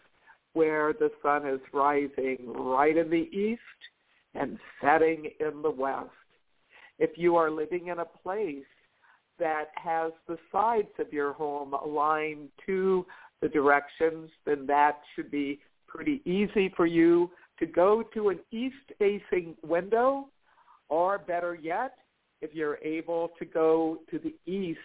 where 0.54 0.94
the 0.94 1.10
sun 1.22 1.48
is 1.48 1.60
rising 1.74 2.38
right 2.48 2.96
in 2.96 3.10
the 3.10 3.28
east 3.36 3.62
and 4.36 4.58
setting 4.82 5.30
in 5.40 5.62
the 5.62 5.72
west. 5.72 6.10
If 7.00 7.12
you 7.18 7.36
are 7.36 7.50
living 7.50 7.88
in 7.88 8.00
a 8.00 8.06
place 8.06 8.64
that 9.40 9.66
has 9.76 10.12
the 10.28 10.38
sides 10.52 10.90
of 11.00 11.12
your 11.12 11.34
home 11.34 11.74
aligned 11.74 12.50
to 12.66 13.06
the 13.42 13.50
directions, 13.50 14.30
then 14.46 14.66
that 14.68 15.02
should 15.16 15.30
be 15.32 15.60
pretty 15.88 16.22
easy 16.26 16.74
for 16.76 16.86
you 16.86 17.30
to 17.60 17.66
go 17.66 18.04
to 18.14 18.30
an 18.30 18.40
east-facing 18.52 19.56
window, 19.64 20.28
or 20.90 21.20
better 21.20 21.56
yet, 21.56 21.96
if 22.42 22.54
you're 22.54 22.78
able 22.84 23.30
to 23.40 23.46
go 23.46 24.00
to 24.10 24.20
the 24.20 24.36
east 24.52 24.80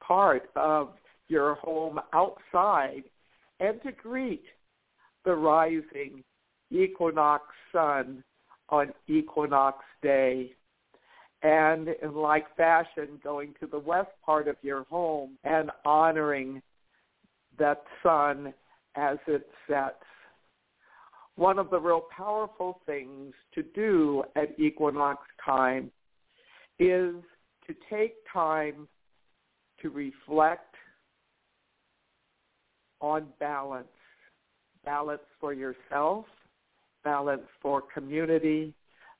part 0.00 0.48
of 0.56 0.90
your 1.28 1.56
home 1.56 1.98
outside 2.12 3.04
and 3.60 3.82
to 3.82 3.92
greet 3.92 4.44
the 5.24 5.34
rising 5.34 6.22
equinox 6.70 7.44
sun 7.72 8.22
on 8.68 8.92
equinox 9.08 9.78
day. 10.02 10.52
And 11.44 11.88
in 12.02 12.14
like 12.14 12.44
fashion, 12.56 13.20
going 13.22 13.54
to 13.60 13.66
the 13.66 13.78
west 13.78 14.10
part 14.24 14.48
of 14.48 14.56
your 14.62 14.84
home 14.84 15.38
and 15.44 15.70
honoring 15.84 16.60
that 17.58 17.84
sun 18.02 18.52
as 18.96 19.18
it 19.28 19.46
sets 19.68 20.02
one 21.36 21.58
of 21.58 21.70
the 21.70 21.78
real 21.78 22.04
powerful 22.16 22.80
things 22.86 23.34
to 23.54 23.62
do 23.74 24.22
at 24.36 24.58
equinox 24.58 25.22
time 25.44 25.90
is 26.78 27.14
to 27.66 27.74
take 27.90 28.14
time 28.32 28.86
to 29.82 29.90
reflect 29.90 30.74
on 33.00 33.26
balance. 33.40 33.88
Balance 34.84 35.22
for 35.40 35.52
yourself, 35.52 36.26
balance 37.02 37.42
for 37.60 37.82
community, 37.82 38.72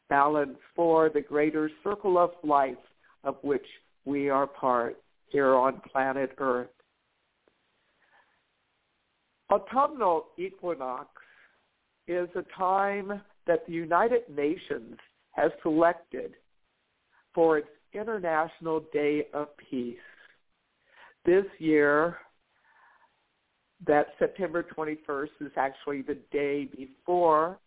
balance 0.09 0.59
for 0.74 1.09
the 1.09 1.20
greater 1.20 1.70
circle 1.82 2.18
of 2.18 2.30
life 2.42 2.76
of 3.24 3.36
which 3.42 3.66
we 4.05 4.28
are 4.28 4.46
part 4.46 4.96
here 5.28 5.55
on 5.55 5.80
planet 5.90 6.30
Earth. 6.38 6.68
Autumnal 9.50 10.26
equinox 10.36 11.09
is 12.07 12.28
a 12.34 12.44
time 12.57 13.20
that 13.46 13.66
the 13.66 13.72
United 13.72 14.22
Nations 14.34 14.96
has 15.32 15.50
selected 15.62 16.34
for 17.34 17.59
its 17.59 17.68
International 17.92 18.84
Day 18.92 19.26
of 19.32 19.48
Peace. 19.70 19.96
This 21.24 21.44
year, 21.59 22.18
that 23.86 24.09
September 24.18 24.64
21st 24.76 25.28
is 25.40 25.52
actually 25.57 26.02
the 26.02 26.18
day 26.32 26.68
before 26.76 27.59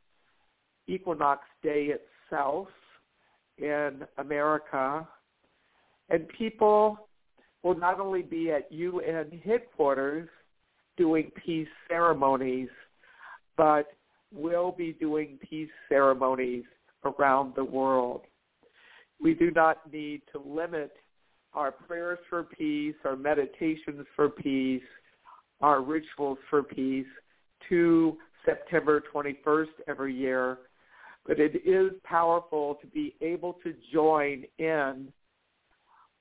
Equinox 0.88 1.42
Day 1.62 1.92
itself 2.30 2.68
in 3.58 4.04
America. 4.18 5.08
And 6.10 6.28
people 6.38 6.98
will 7.64 7.78
not 7.78 8.00
only 8.00 8.22
be 8.22 8.52
at 8.52 8.72
UN 8.72 9.42
headquarters 9.44 10.30
doing 10.96 11.32
peace 11.46 11.68
ceremonies, 11.88 12.70
but 13.56 13.88
will 14.34 14.72
be 14.72 14.94
doing 14.94 15.38
peace 15.50 15.70
ceremonies 15.90 16.64
around 17.04 17.54
the 17.56 17.64
world. 17.64 18.22
We 19.22 19.34
do 19.34 19.52
not 19.52 19.92
need 19.92 20.22
to 20.32 20.42
limit 20.46 20.92
our 21.54 21.72
prayers 21.72 22.20
for 22.30 22.44
peace, 22.44 22.96
our 23.04 23.16
meditations 23.16 24.06
for 24.16 24.30
peace, 24.30 24.84
our 25.62 25.82
rituals 25.82 26.38
for 26.50 26.62
peace 26.62 27.08
to 27.70 28.18
September 28.46 29.04
21st 29.14 29.66
every 29.88 30.14
year. 30.14 30.60
But 31.28 31.40
it 31.40 31.62
is 31.66 31.92
powerful 32.04 32.76
to 32.82 32.88
be 32.88 33.16
able 33.22 33.54
to 33.64 33.74
join 33.92 34.46
in 34.60 35.12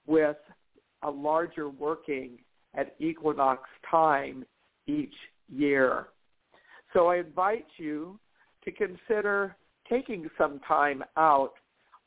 with 0.07 0.37
a 1.03 1.11
larger 1.11 1.69
working 1.69 2.39
at 2.75 2.97
equinox 2.99 3.63
time 3.89 4.45
each 4.87 5.15
year. 5.49 6.09
So 6.93 7.09
I 7.09 7.19
invite 7.19 7.67
you 7.77 8.19
to 8.65 8.73
consider 8.73 9.57
taking 9.89 10.29
some 10.37 10.61
time 10.67 11.05
out 11.17 11.53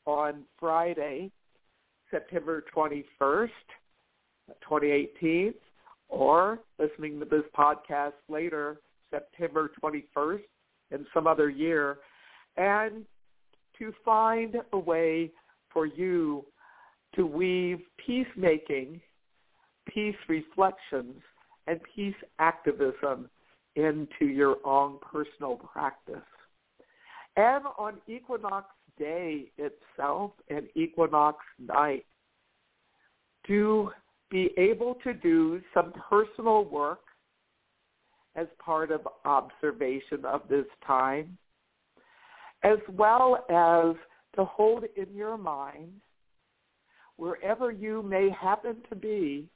on 0.04 0.42
Friday, 0.58 1.30
September 2.10 2.64
21st, 2.74 3.48
2018, 4.62 5.54
or 6.08 6.58
listening 6.78 7.18
to 7.20 7.24
this 7.24 7.44
podcast 7.56 8.12
later, 8.28 8.80
September 9.10 9.70
21st, 9.82 10.40
in 10.90 11.06
some 11.14 11.26
other 11.26 11.48
year, 11.48 11.98
and 12.60 13.06
to 13.78 13.92
find 14.04 14.54
a 14.74 14.78
way 14.78 15.30
for 15.72 15.86
you 15.86 16.44
to 17.14 17.24
weave 17.24 17.80
peacemaking, 18.06 19.00
peace 19.88 20.14
reflections, 20.28 21.16
and 21.66 21.80
peace 21.96 22.14
activism 22.38 23.30
into 23.76 24.26
your 24.26 24.56
own 24.64 24.98
personal 25.00 25.56
practice. 25.56 26.16
And 27.36 27.64
on 27.78 27.94
equinox 28.06 28.66
day 28.98 29.50
itself 29.56 30.32
and 30.50 30.66
equinox 30.74 31.38
night, 31.58 32.04
to 33.46 33.90
be 34.30 34.50
able 34.58 34.96
to 35.02 35.14
do 35.14 35.62
some 35.72 35.94
personal 36.10 36.66
work 36.66 37.00
as 38.36 38.46
part 38.62 38.90
of 38.90 39.08
observation 39.24 40.24
of 40.24 40.42
this 40.50 40.66
time, 40.86 41.38
as 42.62 42.78
well 42.96 43.44
as 43.48 43.96
to 44.36 44.44
hold 44.44 44.84
in 44.96 45.06
your 45.14 45.36
mind, 45.36 45.92
wherever 47.16 47.70
you 47.70 48.02
may 48.02 48.30
happen 48.30 48.76
to 48.88 48.96
be, 48.96 49.48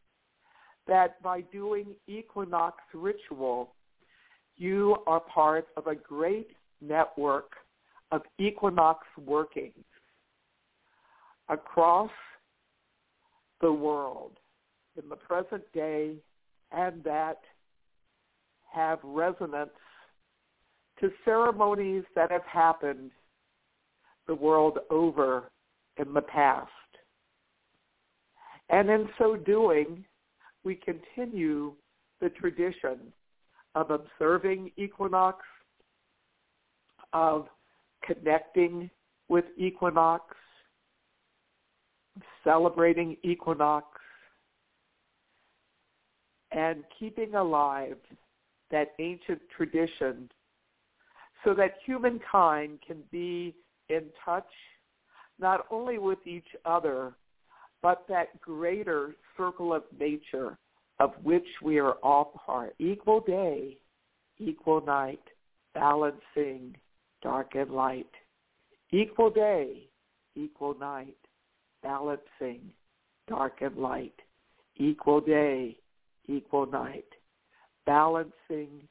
that 0.87 1.23
by 1.23 1.41
doing 1.41 1.87
equinox 2.07 2.77
ritual, 2.93 3.73
you 4.57 4.97
are 5.07 5.21
part 5.21 5.67
of 5.77 5.87
a 5.87 5.95
great 5.95 6.51
network 6.81 7.53
of 8.13 8.23
equinox 8.39 9.07
workings 9.25 9.73
across 11.49 12.11
the 13.61 13.73
world 13.73 14.33
in 15.03 15.09
the 15.09 15.17
present 15.17 15.63
day 15.73 16.15
and 16.73 17.03
that 17.05 17.41
have 18.73 18.99
resonance 19.03 19.71
to 21.01 21.11
ceremonies 21.25 22.05
that 22.15 22.31
have 22.31 22.45
happened 22.45 23.11
the 24.27 24.35
world 24.35 24.79
over 24.91 25.51
in 25.97 26.13
the 26.15 26.23
past. 26.23 26.71
And 28.71 28.89
in 28.89 29.09
so 29.19 29.37
doing, 29.37 30.05
we 30.65 30.77
continue 30.77 31.75
the 32.21 32.31
tradition 32.31 33.13
of 33.75 33.91
observing 33.91 34.71
equinox, 34.77 35.45
of 37.13 37.49
connecting 38.05 38.91
with 39.29 39.45
equinox, 39.59 40.25
celebrating 42.43 43.17
equinox, 43.23 43.87
and 46.53 46.85
keeping 46.99 47.35
alive 47.35 47.97
that 48.71 48.93
ancient 48.99 49.41
tradition 49.55 50.31
so 51.45 51.55
that 51.55 51.77
humankind 51.85 52.79
can 52.87 53.03
be 53.13 53.55
in 53.89 54.05
touch 54.25 54.49
not 55.39 55.67
only 55.71 55.99
with 55.99 56.19
each 56.27 56.49
other, 56.65 57.13
but 57.83 58.05
that 58.09 58.41
greater 58.41 59.15
circle 59.37 59.75
of 59.75 59.83
nature 59.99 60.57
of 61.01 61.13
which 61.23 61.47
we 61.63 61.79
are 61.79 61.95
all 62.03 62.41
part. 62.47 62.75
Equal 62.79 63.21
day, 63.21 63.77
equal 64.39 64.81
night, 64.85 65.21
balancing 65.75 66.75
dark 67.23 67.55
and 67.55 67.71
light. 67.71 68.11
Equal 68.91 69.31
day, 69.31 69.89
equal 70.37 70.75
night, 70.79 71.17
balancing 71.83 72.61
dark 73.29 73.59
and 73.61 73.77
light. 73.77 74.15
Equal 74.77 75.21
day, 75.21 75.77
equal 76.29 76.67
night, 76.67 77.05
balancing 77.87 78.89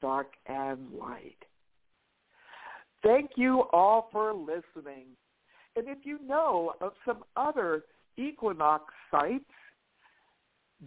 dark 0.00 0.32
and 0.46 0.92
light. 0.92 1.45
Thank 3.02 3.32
you 3.36 3.64
all 3.72 4.08
for 4.10 4.32
listening. 4.34 5.06
And 5.76 5.88
if 5.88 5.98
you 6.04 6.18
know 6.26 6.72
of 6.80 6.92
some 7.04 7.22
other 7.36 7.84
equinox 8.16 8.84
sites 9.10 9.44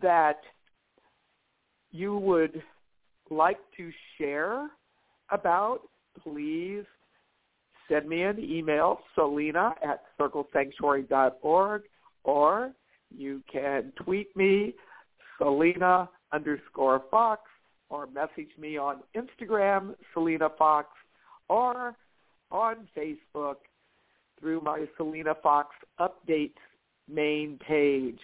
that 0.02 0.42
you 1.92 2.18
would 2.18 2.62
like 3.30 3.60
to 3.78 3.92
share 4.18 4.70
about, 5.32 5.82
please 6.24 6.84
send 7.88 8.08
me 8.08 8.24
an 8.24 8.40
email, 8.40 9.00
selena 9.16 9.74
at 9.84 10.04
circlesanctuary.org, 10.20 11.84
or 12.24 12.72
you 13.16 13.42
can 13.52 13.92
tweet 14.04 14.36
me, 14.36 14.76
selena 15.38 16.10
underscore 16.32 17.04
fox, 17.10 17.42
or 17.90 18.08
message 18.08 18.52
me 18.60 18.78
on 18.78 19.00
Instagram, 19.16 19.96
Selena 20.14 20.50
Fox, 20.58 20.90
or 21.50 21.96
on 22.52 22.88
Facebook 22.98 23.58
through 24.40 24.62
my 24.62 24.86
Selena 24.98 25.36
Fox 25.42 25.76
Updates 26.00 26.54
main 27.08 27.60
page. 27.68 28.20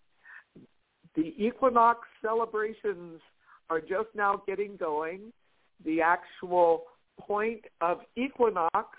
the 1.14 1.32
equinox 1.38 2.00
celebrations 2.20 3.20
are 3.70 3.80
just 3.80 4.08
now 4.14 4.42
getting 4.46 4.76
going. 4.76 5.32
The 5.84 6.00
actual 6.00 6.84
point 7.20 7.64
of 7.80 8.00
equinox 8.16 8.98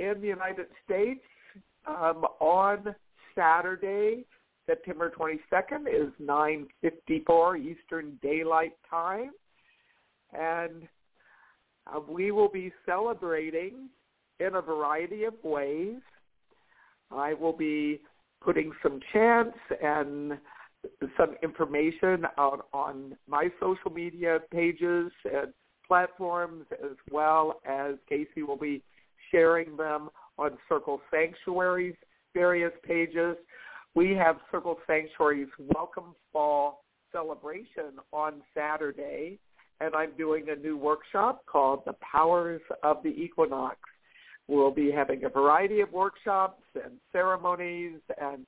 in 0.00 0.20
the 0.20 0.26
United 0.26 0.66
States 0.84 1.20
um, 1.86 2.24
on 2.40 2.94
Saturday, 3.34 4.24
September 4.66 5.12
22nd 5.18 5.86
is 5.88 6.12
9.54 6.22 7.58
Eastern 7.58 8.18
Daylight 8.22 8.72
Time 8.88 9.30
and 10.32 10.88
uh, 11.86 12.00
we 12.08 12.30
will 12.30 12.48
be 12.48 12.72
celebrating 12.86 13.88
in 14.38 14.54
a 14.54 14.62
variety 14.62 15.24
of 15.24 15.34
ways. 15.42 16.00
I 17.10 17.34
will 17.34 17.52
be 17.52 18.00
putting 18.40 18.72
some 18.82 19.00
chants 19.12 19.58
and 19.82 20.38
some 21.16 21.34
information 21.42 22.26
out 22.38 22.68
on 22.72 23.16
my 23.26 23.48
social 23.60 23.90
media 23.90 24.38
pages 24.50 25.10
and 25.24 25.52
platforms 25.86 26.64
as 26.72 26.96
well 27.10 27.60
as 27.68 27.96
Casey 28.08 28.42
will 28.42 28.56
be 28.56 28.82
sharing 29.30 29.76
them 29.76 30.10
on 30.38 30.56
Circle 30.68 31.00
Sanctuary's 31.10 31.94
various 32.34 32.72
pages. 32.84 33.36
We 33.94 34.12
have 34.12 34.36
Circle 34.50 34.78
Sanctuary's 34.86 35.48
Welcome 35.74 36.14
Fall 36.32 36.84
celebration 37.12 37.98
on 38.12 38.34
Saturday, 38.54 39.38
and 39.80 39.94
I'm 39.94 40.12
doing 40.16 40.46
a 40.48 40.56
new 40.56 40.76
workshop 40.76 41.44
called 41.46 41.82
The 41.86 41.94
Powers 41.94 42.60
of 42.82 43.02
the 43.02 43.10
Equinox. 43.10 43.76
We'll 44.48 44.70
be 44.70 44.90
having 44.90 45.24
a 45.24 45.28
variety 45.28 45.80
of 45.80 45.92
workshops 45.92 46.62
and 46.74 46.94
ceremonies, 47.12 48.00
and 48.20 48.46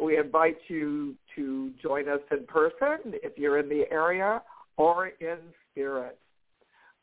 we 0.00 0.18
invite 0.18 0.58
you 0.68 1.14
to 1.36 1.70
join 1.82 2.08
us 2.08 2.20
in 2.30 2.46
person 2.46 3.14
if 3.22 3.36
you're 3.36 3.58
in 3.58 3.68
the 3.68 3.84
area 3.90 4.42
or 4.76 5.08
in 5.20 5.38
spirit. 5.70 6.18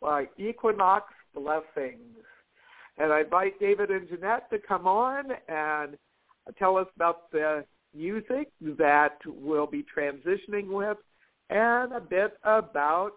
Uh, 0.01 0.21
equinox 0.37 1.05
blessings. 1.35 2.23
And 2.99 3.13
I 3.13 3.21
invite 3.21 3.59
David 3.59 3.89
and 3.91 4.07
Jeanette 4.09 4.49
to 4.51 4.59
come 4.59 4.85
on 4.85 5.31
and 5.47 5.97
tell 6.57 6.75
us 6.77 6.87
about 6.95 7.31
the 7.31 7.63
music 7.95 8.49
that 8.77 9.17
we'll 9.25 9.67
be 9.67 9.85
transitioning 9.97 10.67
with 10.67 10.97
and 11.49 11.93
a 11.93 12.01
bit 12.01 12.37
about 12.43 13.13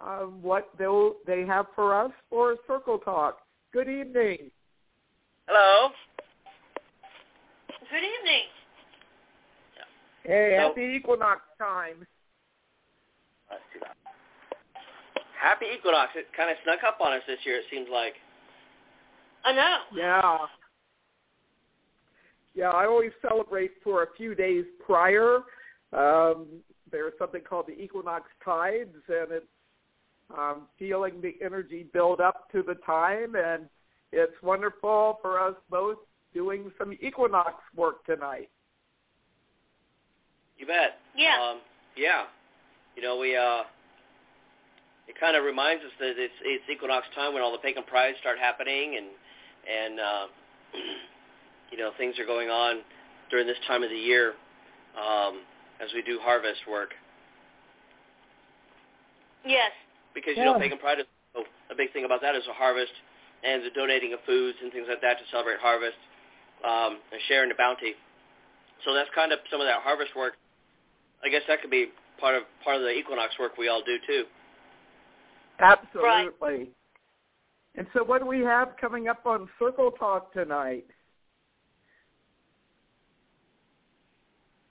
um, 0.00 0.38
what 0.40 0.70
they'll, 0.78 1.14
they 1.26 1.44
have 1.44 1.66
for 1.74 1.94
us 2.00 2.12
for 2.30 2.56
Circle 2.66 2.98
Talk. 2.98 3.38
Good 3.72 3.88
evening. 3.88 4.50
Hello. 5.48 5.90
Good 7.90 7.96
evening. 7.96 8.44
Hey, 10.22 10.54
So- 10.56 10.68
happy 10.68 10.96
equinox 10.96 11.40
time. 11.58 12.06
Let's 13.50 13.62
do 13.72 13.80
that. 13.80 13.96
Happy 15.40 15.66
equinox. 15.76 16.12
It 16.14 16.26
kind 16.36 16.50
of 16.50 16.56
snuck 16.64 16.80
up 16.86 16.98
on 17.00 17.12
us 17.12 17.22
this 17.26 17.38
year, 17.44 17.56
it 17.56 17.64
seems 17.70 17.88
like. 17.90 18.14
I 19.48 19.52
know. 19.52 19.76
Yeah. 19.94 20.38
Yeah, 22.54 22.70
I 22.70 22.86
always 22.86 23.12
celebrate 23.26 23.70
for 23.82 24.02
a 24.02 24.06
few 24.16 24.34
days 24.34 24.64
prior. 24.84 25.38
Um, 25.92 26.46
there's 26.90 27.12
something 27.18 27.40
called 27.48 27.66
the 27.66 27.80
equinox 27.80 28.28
tides, 28.44 28.94
and 29.08 29.30
it's 29.30 29.46
um, 30.36 30.62
feeling 30.78 31.20
the 31.22 31.34
energy 31.42 31.86
build 31.92 32.20
up 32.20 32.50
to 32.52 32.62
the 32.62 32.74
time, 32.84 33.36
and 33.36 33.64
it's 34.12 34.34
wonderful 34.42 35.18
for 35.22 35.40
us 35.40 35.54
both 35.70 35.96
doing 36.34 36.70
some 36.78 36.92
equinox 37.00 37.54
work 37.74 38.04
tonight. 38.04 38.50
You 40.58 40.66
bet. 40.66 40.98
Yeah. 41.16 41.38
Um, 41.40 41.58
yeah. 41.96 42.24
You 42.96 43.02
know, 43.02 43.16
we 43.16 43.36
uh 43.36 43.62
it 45.06 45.18
kind 45.18 45.36
of 45.36 45.44
reminds 45.44 45.84
us 45.84 45.92
that 46.00 46.14
it's 46.16 46.34
it's 46.42 46.64
equinox 46.70 47.06
time 47.14 47.32
when 47.32 47.42
all 47.42 47.52
the 47.52 47.58
pagan 47.58 47.84
prides 47.84 48.18
start 48.20 48.38
happening 48.38 48.96
and 48.96 49.06
and 49.68 50.00
uh 50.00 50.26
you 51.70 51.78
know, 51.78 51.90
things 51.98 52.18
are 52.18 52.26
going 52.26 52.48
on 52.48 52.80
during 53.30 53.46
this 53.46 53.56
time 53.66 53.82
of 53.82 53.90
the 53.90 53.96
year 53.96 54.34
um 54.96 55.40
as 55.80 55.88
we 55.94 56.02
do 56.02 56.18
harvest 56.22 56.60
work 56.70 56.90
Yes. 59.44 59.70
because 60.14 60.36
you 60.36 60.44
know 60.44 60.58
pagan 60.58 60.78
pride 60.78 60.98
is 61.00 61.06
oh, 61.36 61.44
a 61.70 61.74
big 61.74 61.92
thing 61.92 62.04
about 62.04 62.20
that 62.22 62.34
is 62.34 62.42
a 62.48 62.52
harvest 62.52 62.92
and 63.44 63.62
the 63.62 63.70
donating 63.70 64.12
of 64.12 64.18
foods 64.26 64.58
and 64.62 64.72
things 64.72 64.86
like 64.88 65.00
that 65.00 65.18
to 65.18 65.24
celebrate 65.30 65.58
harvest 65.60 65.96
um 66.66 66.98
and 67.12 67.20
sharing 67.28 67.48
the 67.48 67.54
bounty. 67.54 67.94
So 68.84 68.94
that's 68.94 69.10
kind 69.14 69.32
of 69.32 69.38
some 69.50 69.60
of 69.60 69.66
that 69.66 69.82
harvest 69.82 70.16
work. 70.16 70.34
I 71.24 71.28
guess 71.28 71.42
that 71.48 71.60
could 71.60 71.70
be 71.70 71.88
part 72.20 72.34
of 72.34 72.42
part 72.64 72.76
of 72.76 72.82
the 72.82 72.90
equinox 72.90 73.38
work 73.38 73.56
we 73.58 73.68
all 73.68 73.82
do 73.84 73.98
too. 74.06 74.24
Absolutely. 75.58 76.70
And 77.78 77.86
so 77.94 78.02
what 78.02 78.20
do 78.20 78.26
we 78.26 78.40
have 78.40 78.70
coming 78.80 79.06
up 79.06 79.24
on 79.24 79.48
Circle 79.56 79.92
Talk 79.92 80.32
tonight? 80.32 80.84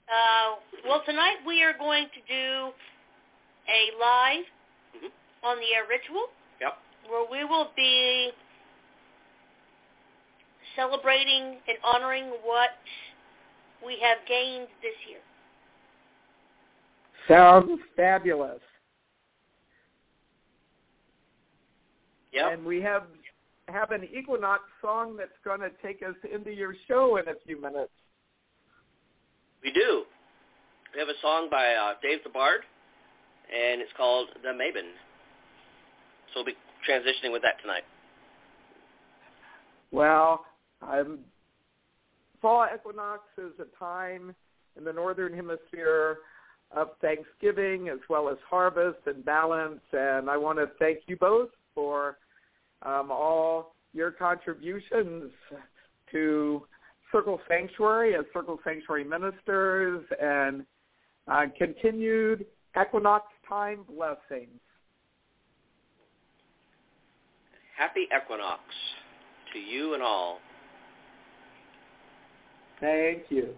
Uh, 0.06 0.56
well, 0.86 1.02
tonight 1.06 1.36
we 1.46 1.62
are 1.62 1.72
going 1.72 2.04
to 2.04 2.20
do 2.28 2.72
a 3.66 3.98
live 3.98 4.44
Mhm. 4.94 5.10
on 5.42 5.58
the 5.58 5.74
air 5.74 5.86
ritual 5.86 6.30
Yep. 6.60 6.78
where 7.06 7.24
we 7.24 7.44
will 7.44 7.72
be 7.74 8.34
celebrating 10.76 11.62
and 11.66 11.78
honoring 11.82 12.28
what 12.42 12.76
we 13.80 13.98
have 14.00 14.22
gained 14.26 14.68
this 14.82 14.96
year. 15.06 15.22
Sounds 17.26 17.82
fabulous. 17.96 18.62
Yep. 22.38 22.52
And 22.52 22.64
we 22.66 22.80
have 22.82 23.02
have 23.68 23.90
an 23.90 24.04
equinox 24.16 24.62
song 24.80 25.16
that's 25.16 25.30
going 25.44 25.60
to 25.60 25.70
take 25.82 26.02
us 26.02 26.14
into 26.32 26.50
your 26.50 26.74
show 26.86 27.16
in 27.16 27.28
a 27.28 27.34
few 27.46 27.60
minutes. 27.60 27.90
We 29.62 29.72
do. 29.72 30.04
We 30.94 31.00
have 31.00 31.08
a 31.08 31.20
song 31.20 31.48
by 31.50 31.74
uh, 31.74 31.94
Dave 32.02 32.20
the 32.24 32.30
Bard, 32.30 32.60
and 33.52 33.82
it's 33.82 33.90
called 33.96 34.28
The 34.42 34.48
Maven. 34.48 34.88
So 36.32 36.36
we'll 36.36 36.46
be 36.46 36.56
transitioning 36.88 37.32
with 37.32 37.42
that 37.42 37.60
tonight. 37.60 37.82
Well, 39.90 40.44
um, 40.82 41.18
fall 42.40 42.66
equinox 42.74 43.22
is 43.36 43.52
a 43.58 43.78
time 43.78 44.34
in 44.76 44.84
the 44.84 44.92
northern 44.92 45.34
hemisphere 45.34 46.18
of 46.74 46.88
Thanksgiving 47.00 47.88
as 47.88 47.98
well 48.08 48.28
as 48.28 48.36
harvest 48.48 48.98
and 49.06 49.24
balance, 49.24 49.80
and 49.92 50.30
I 50.30 50.36
want 50.36 50.58
to 50.58 50.70
thank 50.78 51.00
you 51.06 51.16
both 51.16 51.48
for 51.74 52.16
um, 52.82 53.10
all 53.10 53.74
your 53.92 54.10
contributions 54.10 55.30
to 56.12 56.62
Circle 57.12 57.40
Sanctuary 57.48 58.14
as 58.14 58.24
Circle 58.32 58.58
Sanctuary 58.64 59.04
ministers 59.04 60.04
and 60.20 60.64
uh, 61.26 61.44
continued 61.56 62.44
equinox 62.80 63.26
time 63.48 63.80
blessings. 63.88 64.60
Happy 67.76 68.06
equinox 68.14 68.60
to 69.52 69.58
you 69.58 69.94
and 69.94 70.02
all. 70.02 70.40
Thank 72.80 73.24
you. 73.30 73.54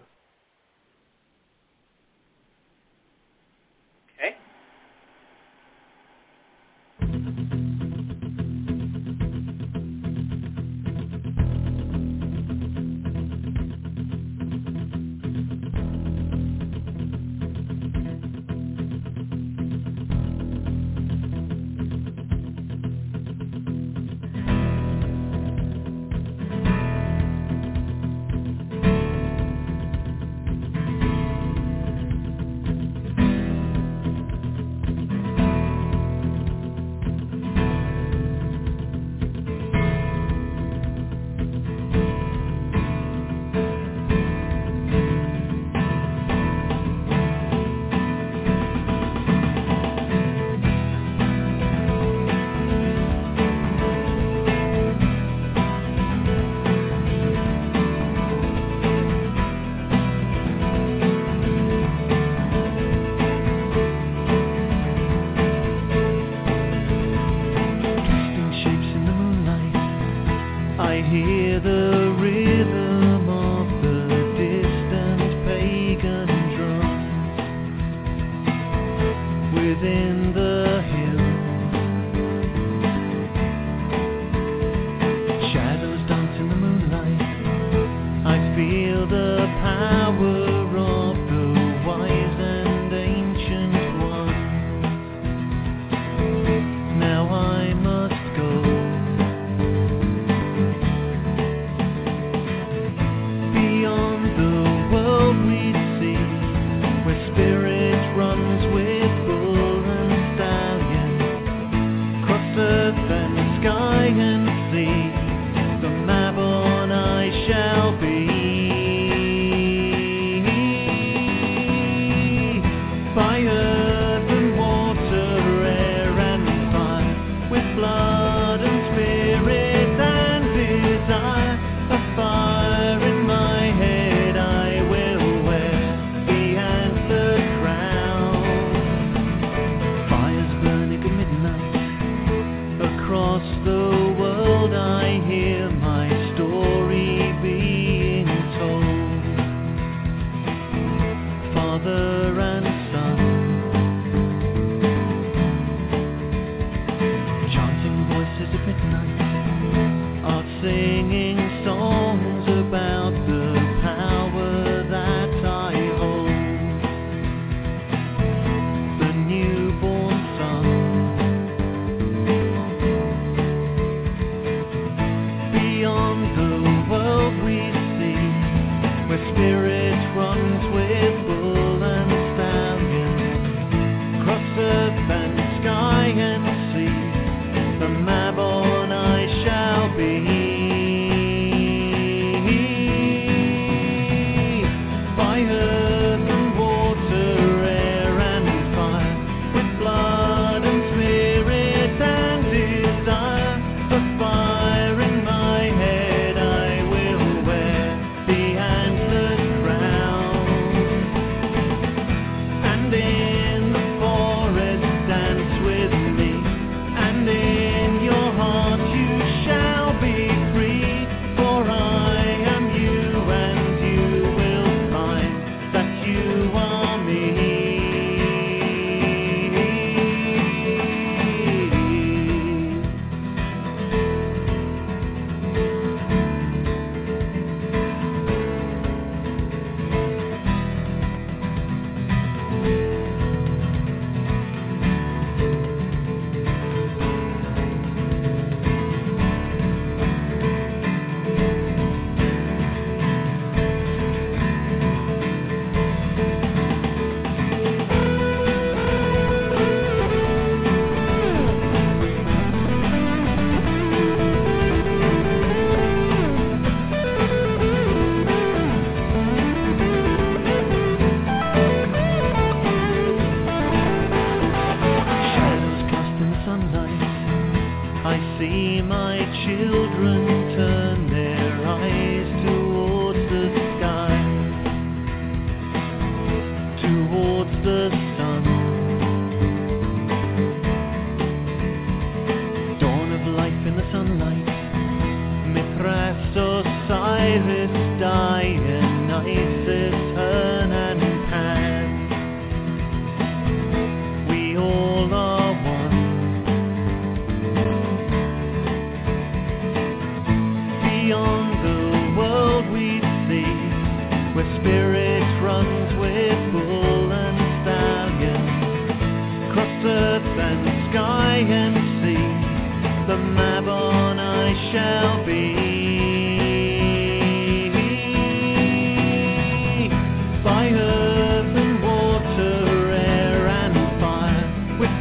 The 89.05 89.47
power 89.61 90.40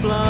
fire, 0.02 0.29